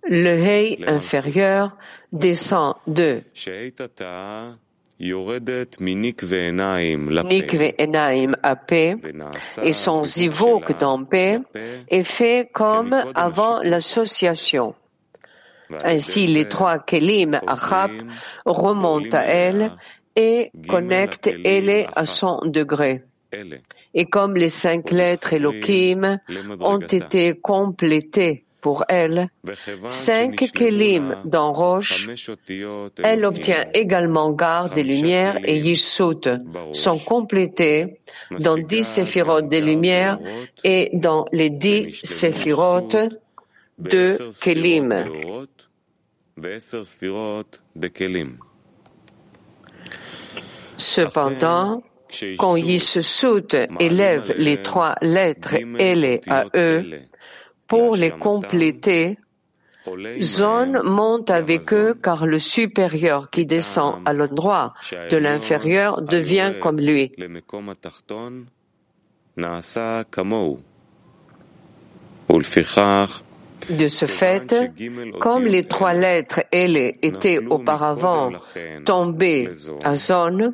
le 0.07 0.29
Hei 0.29 0.77
inférieur 0.87 1.77
descend 2.11 2.75
de 2.85 3.21
Nikve 7.29 7.73
Enaim 7.79 8.31
à 8.43 8.55
paix. 8.55 8.95
Et 9.63 9.73
son 9.73 10.03
zivuk 10.03 10.79
dans 10.79 11.03
paix 11.03 11.39
est 11.89 12.03
fait 12.03 12.49
comme 12.53 12.95
avant 13.15 13.61
l'association. 13.61 14.75
Ainsi, 15.83 16.27
les 16.27 16.45
trois 16.47 16.79
Kelim 16.79 17.39
Achab 17.47 17.91
remontent 18.45 19.17
à 19.17 19.21
elle 19.21 19.71
et 20.15 20.51
connectent 20.67 21.29
elle 21.43 21.87
à 21.95 22.05
son 22.05 22.39
degré. 22.45 23.03
Et 23.93 24.05
comme 24.05 24.35
les 24.35 24.49
cinq 24.49 24.91
lettres 24.91 25.33
Elohim 25.33 26.19
ont 26.59 26.79
été 26.79 27.37
complétées 27.37 28.45
pour 28.65 28.83
elle 28.89 29.29
cinq 29.87 30.51
kelim 30.51 31.17
dans 31.23 31.53
roche. 31.53 32.09
Elle 33.03 33.23
obtient 33.25 33.65
également 33.75 34.31
garde 34.31 34.73
des 34.73 34.81
lumières 34.81 35.37
et 35.43 35.57
yishut 35.57 36.27
sont 36.73 36.97
complétés 36.97 37.99
dans 38.39 38.57
dix 38.57 38.83
séphirotes 38.83 39.47
des 39.47 39.61
lumières 39.61 40.17
et 40.63 40.89
dans 40.93 41.25
les 41.31 41.51
dix 41.51 41.93
séphirotes 42.03 42.97
de 43.77 44.31
kelim. 44.41 44.89
Cependant, 50.77 51.83
quand 52.37 52.55
Yishut 52.57 53.55
élève 53.79 54.33
les 54.37 54.61
trois 54.61 54.95
lettres 55.01 55.55
elle 55.79 56.21
à 56.27 56.45
eux, 56.55 57.01
pour 57.67 57.95
les 57.95 58.11
compléter, 58.11 59.17
Zone 60.21 60.81
monte 60.83 61.29
avec 61.29 61.71
eux 61.73 61.93
car 61.93 62.25
le 62.25 62.39
supérieur 62.39 63.29
qui 63.29 63.45
descend 63.45 64.01
à 64.05 64.13
l'endroit 64.13 64.73
de 65.09 65.17
l'inférieur 65.17 66.01
devient 66.01 66.53
comme 66.61 66.77
lui. 66.77 67.11
De 73.69 73.87
ce 73.87 74.05
fait, 74.05 74.71
comme 75.19 75.45
les 75.45 75.63
trois 75.65 75.93
lettres 75.93 76.41
L 76.51 76.77
étaient 77.01 77.39
auparavant 77.39 78.31
tombées 78.85 79.51
à 79.83 79.95
zone, 79.95 80.53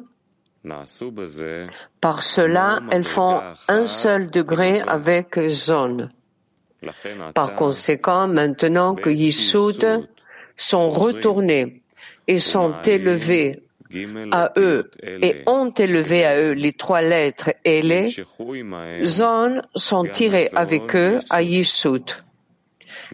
par 1.99 2.21
cela, 2.21 2.81
elles 2.91 3.03
font 3.03 3.39
un 3.67 3.85
seul 3.87 4.29
degré 4.29 4.81
avec 4.81 5.39
zone. 5.49 6.11
Par 7.33 7.55
conséquent, 7.55 8.27
maintenant 8.27 8.95
que 8.95 9.09
Yisud 9.09 10.07
sont 10.57 10.89
retournés 10.89 11.83
et 12.27 12.39
sont 12.39 12.75
élevés 12.83 13.63
à 14.31 14.53
eux 14.57 14.89
et 15.03 15.43
ont 15.47 15.69
élevé 15.71 16.25
à 16.25 16.39
eux 16.39 16.51
les 16.51 16.73
trois 16.73 17.01
lettres 17.01 17.51
et 17.65 17.81
les 17.81 18.09
sont 19.75 20.05
tirés 20.13 20.49
avec 20.53 20.95
eux 20.95 21.17
à 21.29 21.41
Yisud 21.41 22.03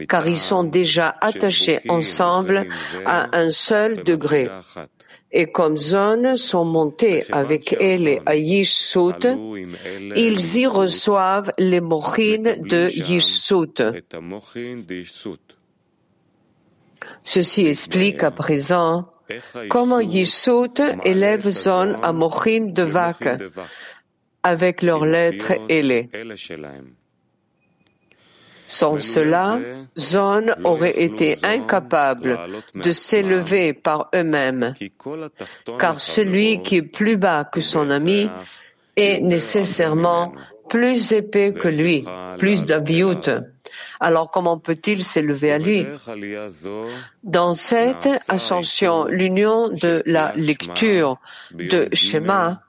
car 0.08 0.28
ils 0.28 0.38
sont 0.38 0.64
déjà 0.64 1.16
attachés 1.22 1.80
ensemble 1.90 2.68
à 3.06 3.38
un 3.38 3.50
seul 3.50 4.04
degré. 4.04 4.50
Et 5.32 5.48
comme 5.52 5.78
zones 5.78 6.38
sont 6.38 6.64
montés 6.64 7.24
avec 7.32 7.76
elle 7.80 8.22
à 8.26 8.36
Yisud, 8.36 9.38
ils 10.16 10.58
y 10.58 10.68
reçoivent 10.68 11.52
les 11.58 11.82
mochines 11.82 12.58
de 12.62 12.90
Yisud. 12.90 14.04
Ceci 17.24 17.66
explique 17.66 18.24
à 18.24 18.32
présent 18.32 19.10
comment 19.70 20.00
Yisud 20.00 20.82
élève 21.04 21.50
zone 21.50 21.98
à 22.02 22.14
mochines 22.14 22.72
de 22.72 22.84
Vak 22.84 23.28
avec 24.44 24.82
leurs 24.82 25.06
lettres 25.06 25.54
Ele. 25.68 26.10
Sans 28.68 29.00
cela, 29.00 29.60
Zon 29.98 30.48
aurait 30.64 31.00
été 31.02 31.38
incapable 31.44 32.40
de 32.76 32.92
s'élever 32.92 33.74
par 33.74 34.10
eux-mêmes, 34.14 34.74
car 35.80 36.02
celui 36.02 36.62
qui 36.62 36.78
est 36.78 36.82
plus 36.82 37.18
bas 37.18 37.44
que 37.46 37.62
son 37.62 37.90
ami 37.90 38.30
est 38.96 39.22
nécessairement 39.22 40.34
plus 40.70 41.14
épais 41.14 41.54
que 41.54 41.68
lui, 41.70 42.06
plus 42.38 42.66
d'aviout. 42.66 43.30
Alors 44.00 44.30
comment 44.30 44.58
peut-il 44.58 45.04
s'élever 45.04 45.52
à 45.52 45.58
lui? 45.58 45.86
Dans 47.24 47.54
cette 47.54 48.10
ascension, 48.28 49.06
l'union 49.06 49.70
de 49.70 50.04
la 50.06 50.34
lecture 50.36 51.18
de 51.54 51.88
schéma 51.94 52.62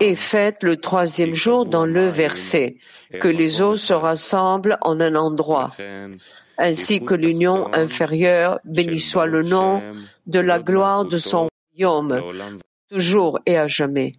est 0.00 0.14
faite 0.14 0.62
le 0.62 0.76
troisième 0.76 1.34
jour 1.34 1.66
dans 1.66 1.86
le 1.86 2.06
verset, 2.08 2.76
que 3.20 3.28
les 3.28 3.62
eaux 3.62 3.76
se 3.76 3.94
rassemblent 3.94 4.78
en 4.80 5.00
un 5.00 5.14
endroit, 5.14 5.72
ainsi 6.56 7.04
que 7.04 7.14
l'union 7.14 7.72
inférieure, 7.72 8.58
béni 8.64 8.98
soit 8.98 9.26
le 9.26 9.42
nom 9.42 9.82
de 10.26 10.40
la 10.40 10.58
gloire 10.58 11.04
de 11.04 11.18
son 11.18 11.48
royaume, 11.72 12.20
toujours 12.90 13.38
et 13.46 13.56
à 13.56 13.66
jamais. 13.66 14.14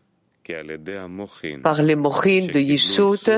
Par 1.61 1.81
les 1.83 1.95
mochines 1.95 2.47
de 2.47 2.59
Yissout, 2.59 3.29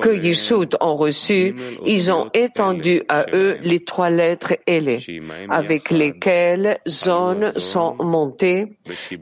que 0.00 0.14
Yissout 0.14 0.76
ont 0.80 0.96
reçu, 0.96 1.54
ils 1.86 2.12
ont 2.12 2.30
étendu 2.34 3.02
à 3.08 3.26
eux 3.32 3.58
les 3.62 3.80
trois 3.84 4.10
lettres 4.10 4.54
Ele, 4.66 4.98
avec 5.48 5.90
lesquelles 5.90 6.78
zones 6.88 7.52
sont 7.58 7.96
montées 7.98 8.76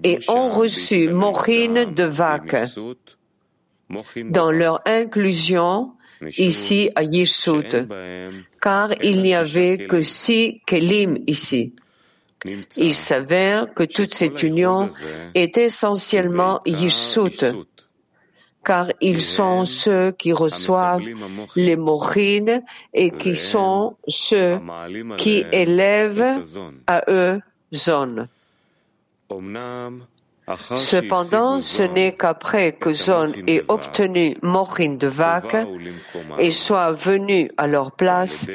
et 0.05 0.19
ont 0.29 0.49
reçu 0.49 1.09
Mochine 1.09 1.87
de 1.95 2.05
Vak. 2.05 2.57
Dans 4.31 4.51
leur 4.51 4.83
inclusion, 4.87 5.93
ici 6.37 6.91
à 6.95 7.03
Yissout, 7.03 7.87
car 8.61 8.93
il 9.03 9.23
n'y 9.23 9.35
avait 9.35 9.87
que 9.87 10.03
six 10.03 10.61
Kelim 10.67 11.19
ici. 11.27 11.75
Il 12.77 12.95
s'avère 12.95 13.73
que 13.75 13.83
toute 13.83 14.15
cette 14.15 14.43
union 14.43 14.89
est 15.35 15.57
essentiellement 15.59 16.61
Yissout, 16.67 17.67
car 18.69 18.87
ils 19.01 19.23
sont 19.23 19.65
ceux 19.65 20.13
qui 20.13 20.35
reçoivent 20.35 21.09
les 21.57 21.77
mochines 21.77 22.63
et 22.93 23.11
qui 23.11 23.35
sont 23.35 23.97
ceux 24.07 24.61
qui 25.17 25.43
élèvent 25.51 26.43
à 26.87 27.03
eux 27.09 27.41
zone. 27.75 28.29
Cependant, 30.77 31.63
ce 31.63 31.83
n'est 31.83 32.15
qu'après 32.15 32.73
que 32.73 32.93
Zon 32.93 33.33
ait 33.47 33.65
obtenu 33.69 34.37
Mochin 34.43 34.95
de 34.95 35.07
Vak 35.07 35.57
et 36.39 36.51
soit 36.51 36.93
venu 36.93 37.51
à 37.59 37.67
leur 37.67 37.93
place 37.93 38.47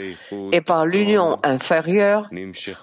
et 0.52 0.62
par 0.62 0.86
l'union 0.88 1.38
inférieure 1.44 2.30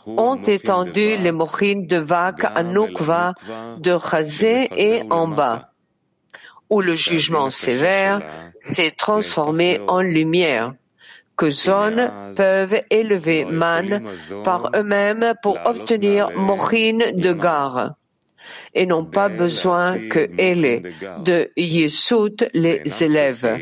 ont 0.06 0.40
étendu 0.44 1.16
les 1.16 1.32
Mochin 1.32 1.86
de 1.88 1.96
Vak 1.96 2.44
à 2.44 2.62
Nukva 2.62 3.34
de 3.78 3.96
Chazé 3.98 4.68
et 4.76 5.02
en 5.10 5.26
bas, 5.26 5.69
où 6.70 6.80
le 6.80 6.94
jugement 6.94 7.50
sévère 7.50 8.22
s'est 8.62 8.92
transformé 8.92 9.80
en 9.88 10.00
lumière 10.00 10.74
que 11.36 11.50
Zon 11.50 12.10
peuvent 12.36 12.80
élever 12.90 13.44
Man 13.44 14.02
par 14.44 14.70
eux-mêmes 14.74 15.34
pour 15.42 15.58
obtenir 15.64 16.30
Mochin 16.36 16.98
de 17.14 17.32
Gar 17.32 17.94
et 18.74 18.86
n'ont 18.86 19.06
pas 19.06 19.28
besoin 19.28 19.98
que 20.08 20.30
elle 20.38 20.82
de 21.24 21.50
Yesud 21.56 22.48
les 22.54 22.82
élève. 23.02 23.58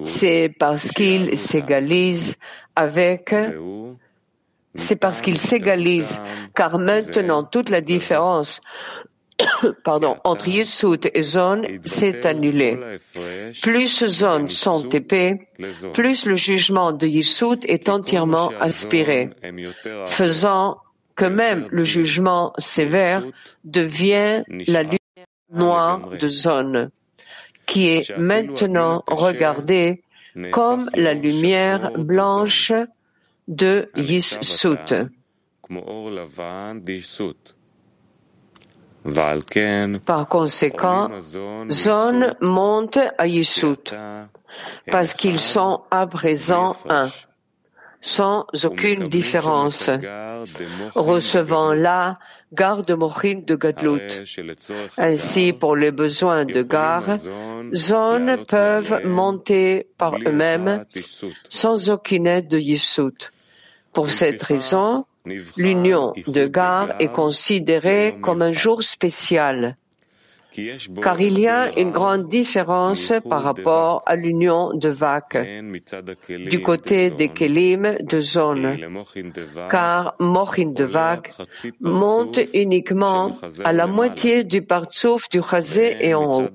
C'est 0.00 0.54
parce 0.58 0.90
qu'ils 0.92 1.36
s'égalisent 1.36 2.36
avec 2.76 3.34
c'est 4.74 4.96
parce 4.96 5.20
qu'ils 5.20 5.38
s'égalisent, 5.38 6.20
car 6.54 6.78
maintenant 6.78 7.42
toute 7.42 7.70
la 7.70 7.80
différence 7.80 8.60
pardon, 9.84 10.16
entre 10.24 10.48
Yesud 10.48 11.10
et 11.14 11.22
Zone 11.22 11.66
s'est 11.84 12.26
annulée. 12.26 12.78
Plus 13.62 14.06
zones 14.06 14.50
sont 14.50 14.88
épais, 14.88 15.48
plus 15.94 16.26
le 16.26 16.36
jugement 16.36 16.92
de 16.92 17.06
Yesud 17.06 17.64
est 17.64 17.88
entièrement 17.88 18.50
aspiré, 18.60 19.30
faisant 20.06 20.78
que 21.16 21.24
même 21.26 21.68
le 21.70 21.84
jugement 21.84 22.52
sévère 22.58 23.24
devient 23.64 24.42
la 24.66 24.82
lumière 24.82 24.98
noire 25.52 26.10
de 26.10 26.28
zone, 26.28 26.90
qui 27.66 27.88
est 27.88 28.16
maintenant 28.16 29.04
regardée 29.06 30.02
comme 30.52 30.88
la 30.94 31.14
lumière 31.14 31.92
blanche 31.92 32.72
de 33.48 33.90
Yissout. 33.96 35.10
Par 40.04 40.28
conséquent, 40.28 41.08
zone 41.70 42.34
monte 42.40 42.98
à 43.16 43.26
Yissout, 43.26 43.94
parce 44.90 45.14
qu'ils 45.14 45.40
sont 45.40 45.80
à 45.90 46.06
présent 46.06 46.76
un 46.88 47.08
sans 48.02 48.46
aucune 48.64 49.08
différence, 49.08 49.90
recevant 50.94 51.74
la 51.74 52.18
garde 52.52 52.90
mochine 52.92 53.44
de 53.44 53.56
Gadlut. 53.56 54.24
Ainsi, 54.98 55.52
pour 55.52 55.76
les 55.76 55.90
besoins 55.90 56.44
de 56.44 56.62
gare, 56.62 57.16
zones 57.74 58.44
peuvent 58.46 59.06
monter 59.06 59.88
par 59.98 60.14
eux-mêmes 60.16 60.84
sans 61.48 61.90
aucune 61.90 62.26
aide 62.26 62.48
de 62.48 62.58
Yissout. 62.58 63.30
Pour 63.92 64.08
cette 64.08 64.42
raison, 64.42 65.04
l'union 65.56 66.12
de 66.26 66.46
gare 66.46 66.94
est 67.00 67.12
considérée 67.12 68.16
comme 68.20 68.42
un 68.42 68.52
jour 68.52 68.82
spécial 68.82 69.76
car 71.02 71.20
il 71.20 71.38
y 71.38 71.46
a 71.46 71.78
une 71.78 71.90
grande 71.90 72.26
différence 72.26 73.12
par 73.28 73.42
rapport 73.42 74.02
à 74.06 74.16
l'union 74.16 74.72
de 74.74 74.88
Vak 74.88 75.38
du 76.28 76.62
côté 76.62 77.10
des 77.10 77.28
Kelim 77.28 77.96
de 78.00 78.20
zone, 78.20 78.76
car 79.70 80.14
Mochin 80.18 80.72
de 80.72 80.84
Vak 80.84 81.32
monte 81.80 82.40
uniquement 82.52 83.30
à 83.64 83.72
la 83.72 83.86
moitié 83.86 84.44
du 84.44 84.62
partsouf 84.62 85.28
du 85.28 85.40
Chazé 85.42 85.96
et 86.00 86.14
en 86.14 86.32
haut, 86.32 86.48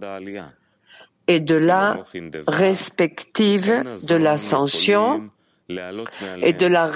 et 1.28 1.40
de 1.40 1.56
la 1.56 2.04
respective 2.48 3.84
de 4.08 4.16
l'ascension 4.16 5.30
et 5.68 6.54
de 6.54 6.68
la, 6.68 6.92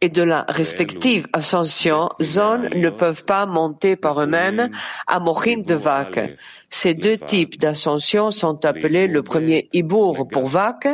et 0.00 0.08
de 0.08 0.22
la 0.22 0.46
respective 0.48 1.26
ascension, 1.32 2.08
zones 2.22 2.70
ne 2.74 2.88
peuvent 2.88 3.24
pas 3.24 3.44
monter 3.44 3.96
par 3.96 4.20
eux-mêmes 4.22 4.70
à 5.06 5.20
Mochin 5.20 5.58
de 5.58 5.74
Vak. 5.74 6.18
Ces 6.70 6.94
deux 6.94 7.18
types 7.18 7.58
d'ascension 7.58 8.30
sont 8.30 8.64
appelés 8.64 9.06
le 9.08 9.22
premier 9.22 9.68
Ibour 9.74 10.26
pour 10.30 10.46
Vak 10.46 10.88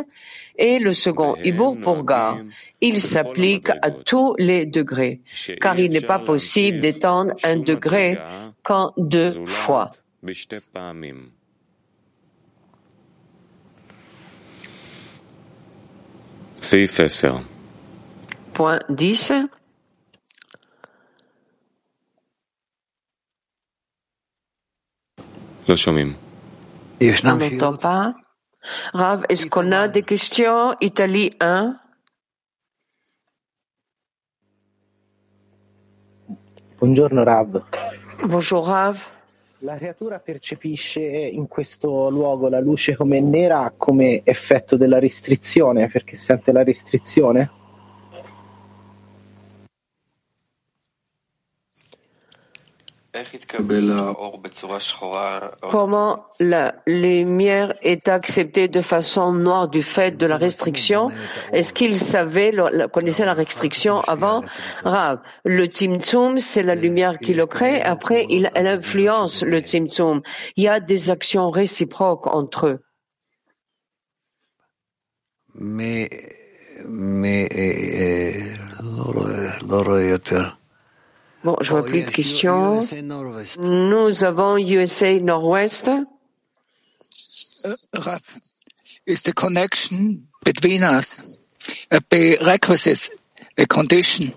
et 0.57 0.81
le 0.81 0.93
second 0.93 1.37
Ibour 1.37 1.79
pour 1.81 2.05
Gar. 2.05 2.39
Ils 2.81 3.01
s'appliquent 3.01 3.71
à 3.81 3.93
tous 3.93 4.35
les 4.39 4.67
degrés, 4.67 5.21
car 5.61 5.79
il 5.79 5.93
n'est 5.93 6.01
pas 6.01 6.19
possible 6.19 6.81
d'étendre 6.81 7.33
un 7.45 7.59
degré 7.59 8.19
qu'en 8.65 8.93
deux 8.97 9.47
fois. 9.47 9.93
Point 18.55 18.81
10. 18.89 19.33
On 27.25 27.37
n'entend 27.39 27.77
pas. 27.77 28.15
Rav, 28.93 29.25
est-ce 29.29 29.47
qu'on 29.47 29.71
a 29.73 29.89
des 29.89 30.03
questions? 30.03 30.75
Italie 30.81 31.31
1. 31.41 31.77
Bonjour 36.81 37.09
Rav. 37.13 37.63
Bonjour 38.25 38.67
Rav. 38.67 39.18
La 39.63 39.77
creatura 39.77 40.21
percepisce 40.21 41.01
in 41.01 41.49
questo 41.49 42.11
luogo 42.11 42.49
la 42.49 42.61
luce 42.61 42.95
come 42.95 43.21
nera 43.21 43.73
come 43.77 44.21
effetto 44.23 44.77
della 44.77 45.01
restrizione, 45.01 45.89
perché 45.89 46.15
sente 46.15 46.53
la 46.53 46.63
restrizione? 46.63 47.58
Comment 55.71 56.27
la 56.41 56.75
lumière 56.87 57.75
est 57.83 58.09
acceptée 58.09 58.69
de 58.69 58.81
façon 58.81 59.33
noire 59.33 59.69
du 59.69 59.83
fait 59.83 60.17
de 60.17 60.27
la 60.27 60.37
restriction? 60.37 61.09
Est-ce 61.53 61.73
qu'il 61.75 61.97
savait, 61.97 62.53
connaissait 62.93 63.25
la 63.25 63.35
restriction 63.35 64.01
avant? 64.03 64.43
Rav, 64.85 65.21
le 65.45 65.67
Tzimtzum, 65.67 66.39
c'est 66.39 66.63
la 66.63 66.75
lumière 66.75 67.19
qui 67.19 67.35
le 67.35 67.47
crée. 67.47 67.83
Après, 67.83 68.27
il, 68.29 68.51
elle 68.55 68.67
influence 68.67 69.43
le 69.43 69.61
Tzimtzum. 69.61 70.23
Il 70.57 70.65
y 70.65 70.69
a 70.69 70.81
des 70.81 71.11
actions 71.11 71.51
réciproques 71.51 72.27
entre 72.27 72.67
eux. 72.67 72.79
Mais, 75.55 76.09
mais, 76.87 77.49
eh, 77.51 77.75
eh, 78.01 78.59
Bon, 81.45 81.57
je 81.61 81.71
vois 81.71 81.85
plus 81.85 82.03
de 82.03 82.11
questions. 82.11 82.83
Nous 83.61 84.25
avons 84.25 84.57
USA 84.59 85.19
Nord-Ouest. 85.21 85.91
Uh, 87.65 88.19
is 89.07 89.23
the 89.23 89.33
connection 89.33 90.29
between 90.45 90.83
us 90.83 91.19
a 91.91 92.01
prerequisite, 92.01 93.11
a 93.57 93.67
condition 93.67 94.33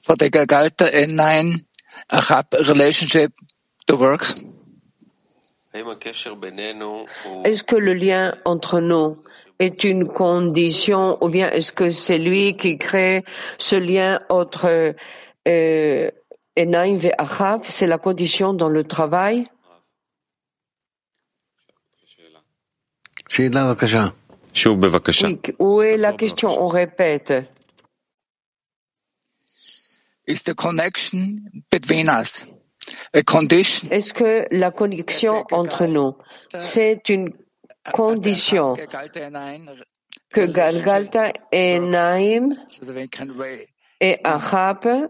for 0.00 0.16
the 0.16 0.30
Gagalta 0.30 0.88
N9 0.92 1.64
Achab 2.12 2.52
relationship 2.68 3.32
to 3.86 3.96
work? 3.96 4.34
Est-ce 7.44 7.62
que 7.64 7.76
le 7.76 7.94
lien 7.94 8.34
entre 8.44 8.80
nous 8.80 9.18
est 9.60 9.84
une 9.84 10.08
condition 10.08 11.16
ou 11.22 11.28
bien 11.28 11.48
est-ce 11.50 11.72
que 11.72 11.90
c'est 11.90 12.18
lui 12.18 12.56
qui 12.56 12.76
crée 12.76 13.24
ce 13.58 13.76
lien 13.76 14.20
entre 14.28 14.94
euh, 15.46 16.10
Enaim 16.56 16.96
ve'achav, 16.98 17.62
c'est 17.68 17.86
la 17.86 17.98
condition 17.98 18.52
dans 18.52 18.68
le 18.68 18.84
travail. 18.84 19.46
Oui, 23.38 23.50
où 25.58 25.82
est 25.82 25.96
la 25.96 26.12
question? 26.12 26.48
On 26.48 26.68
répète. 26.68 27.32
Is 30.26 30.42
the 30.44 30.54
connection 30.54 31.40
between 31.70 32.08
us 32.08 32.46
a 33.14 33.22
condition? 33.22 33.88
Est-ce 33.90 34.12
que 34.12 34.46
la 34.50 34.70
connexion 34.70 35.44
entre 35.50 35.86
nous, 35.86 36.16
c'est 36.58 37.08
une 37.08 37.32
condition 37.92 38.74
que 40.32 40.46
Galgalta 40.46 41.32
Enaim 41.52 42.50
et 44.00 44.18
Achab 44.22 45.08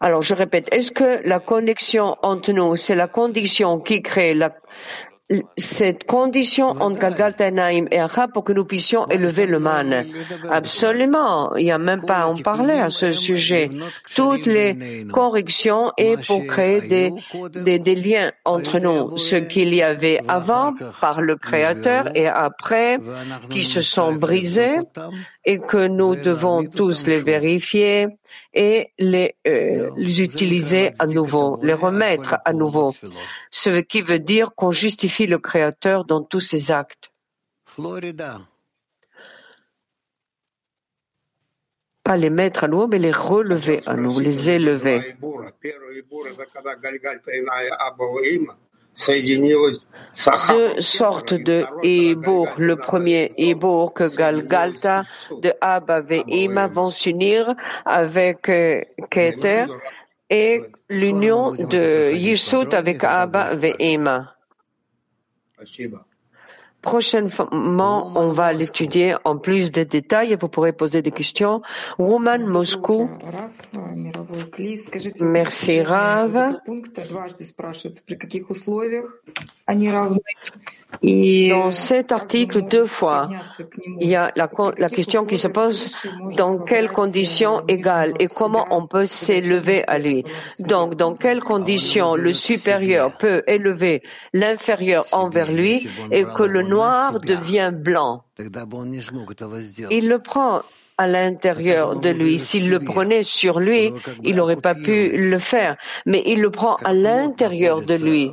alors, 0.00 0.22
je 0.22 0.34
répète, 0.34 0.68
est-ce 0.72 0.92
que 0.92 1.20
la 1.28 1.40
connexion 1.40 2.16
entre 2.22 2.52
nous, 2.52 2.74
c'est 2.76 2.94
la 2.94 3.06
condition 3.06 3.78
qui 3.80 4.00
crée 4.00 4.32
la, 4.32 4.50
cette 5.56 6.04
condition 6.04 6.70
entre 6.70 7.00
Galgaltanaim 7.00 7.86
et 7.90 8.00
Acha 8.00 8.26
pour 8.26 8.42
que 8.42 8.52
nous 8.52 8.64
puissions 8.64 9.06
élever 9.08 9.46
le 9.46 9.58
man? 9.60 10.04
Absolument. 10.50 11.54
Il 11.56 11.64
n'y 11.64 11.70
a 11.70 11.78
même 11.78 12.02
pas 12.02 12.22
à 12.22 12.26
en 12.26 12.36
parler 12.36 12.74
à 12.74 12.90
ce 12.90 13.12
sujet. 13.12 13.70
Toutes 14.16 14.46
les 14.46 15.06
corrections 15.12 15.92
et 15.96 16.16
pour 16.26 16.46
créer 16.46 16.80
des, 16.80 17.10
des, 17.52 17.78
des 17.78 17.94
liens 17.94 18.32
entre 18.44 18.78
nous. 18.78 19.16
Ce 19.18 19.36
qu'il 19.36 19.72
y 19.72 19.82
avait 19.82 20.20
avant 20.26 20.74
par 21.00 21.20
le 21.20 21.36
Créateur 21.36 22.08
et 22.16 22.26
après 22.26 22.98
qui 23.50 23.64
se 23.64 23.80
sont 23.80 24.12
brisés 24.12 24.78
et 25.44 25.58
que 25.58 25.86
nous 25.86 26.16
devons 26.16 26.64
tous 26.64 27.06
les 27.06 27.20
vérifier 27.20 28.08
et 28.52 28.92
les, 28.98 29.36
euh, 29.46 29.90
les 29.96 30.22
utiliser 30.22 30.92
à 30.98 31.06
nouveau, 31.06 31.58
les 31.62 31.74
remettre 31.74 32.38
à 32.44 32.52
nouveau. 32.52 32.92
Ce 33.50 33.80
qui 33.80 34.02
veut 34.02 34.18
dire 34.18 34.54
qu'on 34.54 34.72
justifie 34.72 35.26
le 35.26 35.38
Créateur 35.38 36.04
dans 36.04 36.22
tous 36.22 36.40
ses 36.40 36.70
actes. 36.70 37.12
Pas 42.02 42.16
les 42.16 42.30
mettre 42.30 42.64
à 42.64 42.68
nouveau, 42.68 42.88
mais 42.88 42.98
les 42.98 43.12
relever 43.12 43.82
à 43.86 43.94
nous, 43.94 44.18
les 44.18 44.50
élever 44.50 45.14
deux 50.48 50.80
sortes 50.80 51.34
de 51.34 51.64
Ebour. 51.82 52.48
Le 52.58 52.76
premier 52.76 53.32
Ebour 53.36 53.94
que 53.94 54.14
Galgalta 54.14 55.04
de 55.30 55.52
Abba 55.60 56.00
Ve'ima 56.00 56.66
vont 56.68 56.90
s'unir 56.90 57.54
avec 57.84 58.48
euh, 58.48 58.82
Keter 59.10 59.66
et 60.28 60.62
l'union 60.88 61.52
de 61.52 62.12
Yisut 62.12 62.74
avec 62.74 63.04
Abba 63.04 63.54
Ve'ima. 63.54 64.34
Prochainement, 66.82 68.10
on 68.14 68.28
va 68.28 68.52
l'étudier 68.52 69.14
en 69.24 69.36
plus 69.36 69.70
de 69.70 69.82
détails 69.82 70.32
et 70.32 70.36
vous 70.36 70.48
pourrez 70.48 70.72
poser 70.72 71.02
des 71.02 71.10
questions. 71.10 71.60
Woman 71.98 72.46
Moscou. 72.46 73.08
Merci 75.20 75.82
Rav. 75.82 76.60
Dans 81.02 81.70
cet 81.70 82.12
article, 82.12 82.62
deux 82.62 82.86
fois, 82.86 83.30
il 84.00 84.08
y 84.08 84.16
a 84.16 84.32
la, 84.36 84.50
la, 84.76 84.88
question 84.90 85.24
qui 85.24 85.38
se 85.38 85.48
pose 85.48 85.88
dans 86.36 86.58
quelles 86.58 86.90
conditions 86.90 87.62
égales 87.68 88.12
et 88.18 88.26
comment 88.26 88.66
on 88.70 88.86
peut 88.86 89.06
s'élever 89.06 89.82
à 89.86 89.98
lui. 89.98 90.24
Donc, 90.60 90.96
dans 90.96 91.14
quelles 91.14 91.40
conditions 91.40 92.16
le 92.16 92.32
supérieur 92.32 93.16
peut 93.16 93.42
élever 93.46 94.02
l'inférieur 94.34 95.04
envers 95.12 95.50
lui 95.50 95.88
et 96.10 96.24
que 96.24 96.42
le 96.42 96.62
noir 96.62 97.18
devient 97.20 97.72
blanc? 97.72 98.24
Il 99.90 100.08
le 100.08 100.18
prend 100.18 100.62
à 101.00 101.06
l'intérieur 101.06 101.96
de 101.96 102.10
lui. 102.10 102.38
S'il 102.38 102.68
le 102.68 102.78
prenait 102.78 103.22
sur 103.22 103.58
lui, 103.58 103.90
il 104.22 104.36
n'aurait 104.36 104.60
pas 104.60 104.74
pu 104.74 105.16
le 105.16 105.38
faire. 105.38 105.76
Mais 106.04 106.22
il 106.26 106.42
le 106.42 106.50
prend 106.50 106.76
à 106.84 106.92
l'intérieur 106.92 107.80
de 107.80 107.94
lui. 107.94 108.32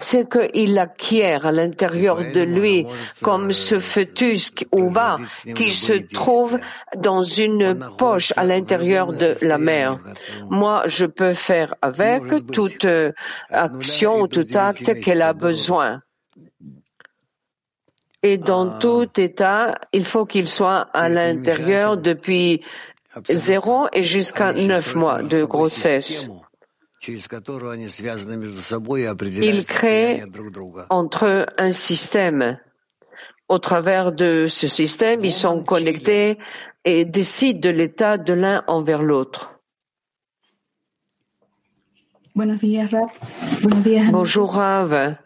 C'est 0.00 0.28
qu'il 0.28 0.78
acquiert 0.78 1.46
à 1.46 1.52
l'intérieur 1.52 2.16
de 2.18 2.40
lui 2.40 2.86
comme 3.22 3.52
ce 3.52 3.78
fœtus 3.78 4.52
ou 4.72 4.90
bas 4.90 5.18
qui 5.54 5.72
se 5.72 5.92
trouve 5.92 6.58
dans 6.96 7.22
une 7.22 7.78
poche 7.96 8.32
à 8.36 8.44
l'intérieur 8.44 9.12
de 9.12 9.36
la 9.42 9.58
mère. 9.58 9.98
Moi, 10.50 10.82
je 10.86 11.06
peux 11.06 11.34
faire 11.34 11.74
avec 11.82 12.22
toute 12.52 12.86
action 13.50 14.22
ou 14.22 14.28
tout 14.28 14.46
acte 14.54 15.00
qu'elle 15.00 15.22
a 15.22 15.32
besoin. 15.32 16.00
Et 18.22 18.38
dans 18.38 18.78
tout 18.78 19.08
état, 19.18 19.78
il 19.92 20.04
faut 20.06 20.24
qu'il 20.24 20.48
soit 20.48 20.88
à 20.94 21.08
l'intérieur 21.10 21.98
depuis 21.98 22.62
zéro 23.28 23.86
et 23.92 24.02
jusqu'à 24.02 24.52
neuf 24.54 24.94
mois 24.94 25.22
de 25.22 25.44
grossesse. 25.44 26.26
Il 29.42 29.64
crée 29.64 30.22
entre 30.90 31.26
eux 31.26 31.46
un 31.58 31.72
système 31.72 32.58
Au 33.48 33.58
travers 33.58 34.12
de 34.12 34.46
ce 34.48 34.68
système, 34.68 35.24
ils 35.24 35.32
sont 35.32 35.62
connectés 35.62 36.38
et 36.84 37.04
décident 37.04 37.60
de 37.60 37.68
l'état 37.68 38.16
de 38.16 38.32
l'un 38.32 38.64
envers 38.66 39.02
l'autre. 39.02 39.60
Bonjour 44.10 44.54
Rav. 44.54 45.16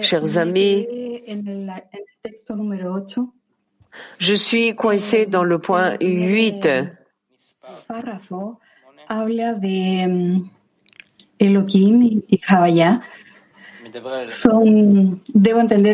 Chers 0.00 0.38
amis, 0.38 0.86
je 4.18 4.34
suis 4.34 4.74
coincé 4.74 5.26
dans 5.26 5.44
le 5.44 5.58
point 5.58 5.96
8. 6.00 6.68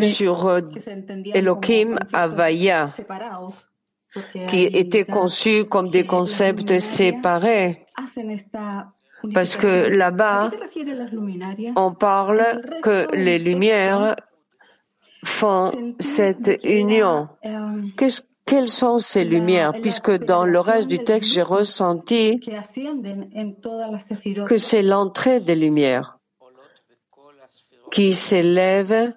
Sur 0.04 0.46
euh, 0.46 0.60
Elohim, 1.34 1.98
Havaya, 2.12 2.90
qui 4.48 4.62
étaient 4.64 5.04
conçus 5.04 5.64
comme 5.66 5.90
des 5.90 6.06
concepts 6.06 6.78
séparés. 6.78 7.86
Parce 9.34 9.56
que 9.56 9.88
là-bas, 9.88 10.50
on 11.76 11.92
parle 11.92 12.62
que 12.82 13.14
les 13.14 13.38
lumières 13.38 14.16
font 15.24 15.72
cette 16.00 16.58
union. 16.64 17.28
Quelles 18.50 18.68
sont 18.68 18.98
ces 18.98 19.24
lumières? 19.24 19.72
Puisque 19.80 20.10
dans 20.10 20.44
le 20.44 20.58
reste 20.58 20.88
du 20.88 20.98
texte, 20.98 21.32
j'ai 21.32 21.42
ressenti 21.42 22.40
que 24.48 24.58
c'est 24.58 24.82
l'entrée 24.82 25.38
des 25.38 25.54
lumières 25.54 26.18
qui 27.92 28.12
s'élève 28.12 29.12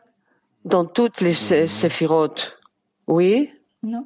dans 0.66 0.86
toutes 0.86 1.20
les 1.20 1.34
séphirotes. 1.34 2.60
Oui? 3.08 3.50
Non. 3.82 4.06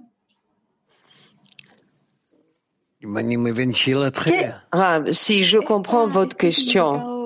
si 5.12 5.44
je 5.44 5.58
comprends 5.58 6.08
votre 6.08 6.38
question, 6.38 7.17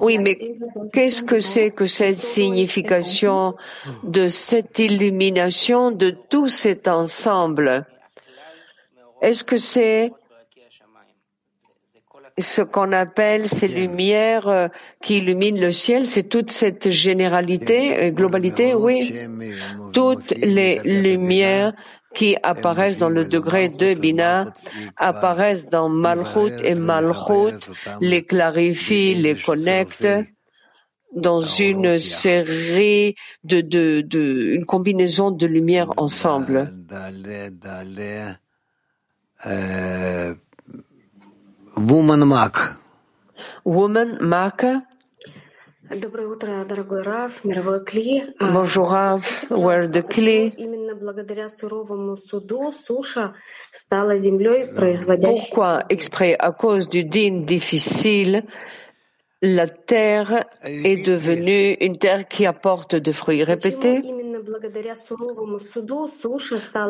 oui, 0.00 0.18
mais 0.18 0.38
qu'est-ce 0.92 1.22
que 1.22 1.40
c'est 1.40 1.70
que 1.70 1.86
cette 1.86 2.16
signification 2.16 3.54
de 4.04 4.28
cette 4.28 4.78
illumination 4.78 5.90
de 5.90 6.10
tout 6.10 6.48
cet 6.48 6.88
ensemble? 6.88 7.86
Est-ce 9.22 9.44
que 9.44 9.56
c'est 9.56 10.12
ce 12.38 12.62
qu'on 12.62 12.92
appelle 12.92 13.48
ces 13.48 13.68
lumières 13.68 14.48
euh, 14.48 14.68
qui 15.02 15.18
illuminent 15.18 15.60
le 15.60 15.72
ciel, 15.72 16.06
c'est 16.06 16.22
toute 16.22 16.50
cette 16.50 16.90
généralité, 16.90 18.04
euh, 18.04 18.10
globalité, 18.10 18.74
oui. 18.74 19.14
Toutes 19.92 20.30
les 20.30 20.80
lumières 20.84 21.74
qui 22.14 22.36
apparaissent 22.42 22.98
dans 22.98 23.08
le 23.08 23.24
degré 23.24 23.68
de 23.68 23.94
Bina 23.94 24.52
apparaissent 24.96 25.68
dans 25.68 25.88
Malchut 25.88 26.54
et 26.64 26.74
Malchut, 26.74 27.60
les 28.00 28.24
clarifient, 28.24 29.14
les 29.14 29.36
connectent 29.36 30.08
dans 31.14 31.40
une 31.42 31.98
série 31.98 33.16
de, 33.44 33.60
de, 33.60 34.00
de 34.00 34.52
une 34.54 34.64
combinaison 34.64 35.30
de 35.30 35.46
lumières 35.46 35.92
ensemble. 35.96 36.72
Woman 41.76 42.24
Mark. 42.24 42.56
Woman 43.64 44.18
Mark. 44.20 44.64
Bonjour 48.40 48.90
Rav, 48.90 49.20
the 49.90 50.02
Kli. 50.02 50.54
Pourquoi 55.20 55.80
exprès? 55.88 56.36
À 56.38 56.52
cause 56.52 56.88
du 56.88 57.02
din 57.02 57.42
difficile, 57.42 58.44
la 59.42 59.66
terre 59.66 60.44
est 60.62 61.04
devenue 61.04 61.76
une 61.80 61.98
terre 61.98 62.28
qui 62.28 62.46
apporte 62.46 62.94
des 62.94 63.12
fruits. 63.12 63.42
Répétez. 63.42 64.02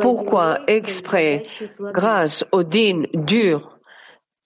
Pourquoi 0.03 0.59
exprès, 0.67 1.43
grâce 1.81 2.45
au 2.53 2.65
din 2.65 3.05
dur, 3.15 3.79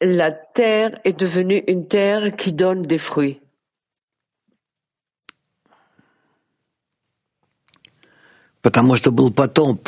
la 0.01 0.31
terre 0.31 1.01
est 1.05 1.19
devenue 1.19 1.65
une 1.67 1.89
terre 1.89 2.37
qui 2.37 2.53
donne 2.53 2.83
des 2.83 2.99
fruits. 2.99 3.41
Потому 8.64 8.96
что 8.96 9.12
был 9.12 9.32
потоп. 9.32 9.88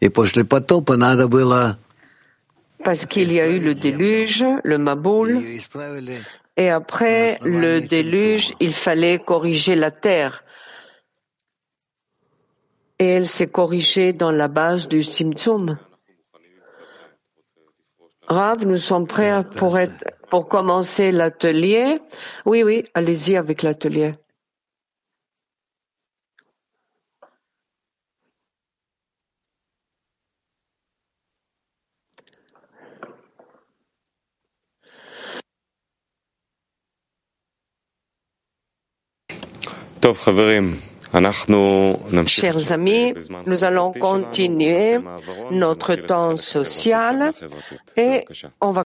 И 0.00 0.08
после 0.08 0.44
потопа 0.44 0.96
надо 0.96 1.28
было 1.28 1.78
parce 2.84 3.06
qu'il 3.06 3.32
y 3.32 3.40
a 3.40 3.46
eu 3.46 3.58
le 3.58 3.74
déluge, 3.74 4.44
le 4.62 4.78
Maboul, 4.78 5.42
et 6.56 6.70
après 6.70 7.38
le 7.42 7.80
déluge, 7.80 8.54
il 8.60 8.72
fallait 8.72 9.18
corriger 9.18 9.74
la 9.74 9.90
terre. 9.90 10.44
Et 12.98 13.06
elle 13.06 13.26
s'est 13.26 13.48
corrigée 13.48 14.12
dans 14.12 14.30
la 14.30 14.48
base 14.48 14.88
du 14.88 15.02
Simtsum. 15.02 15.78
Rav, 18.26 18.66
nous 18.66 18.78
sommes 18.78 19.06
prêts 19.06 19.44
pour, 19.56 19.78
être, 19.78 20.04
pour 20.28 20.48
commencer 20.48 21.12
l'atelier. 21.12 22.00
Oui, 22.44 22.62
oui, 22.62 22.84
allez-y 22.94 23.36
avec 23.36 23.62
l'atelier. 23.62 24.14
Chers 42.25 42.71
amis, 42.71 43.13
nous 43.45 43.63
allons 43.63 43.91
continuer 43.93 44.99
notre 45.51 45.95
temps 45.95 46.35
social 46.37 47.31
et 47.95 48.25
on 48.59 48.71
va 48.71 48.81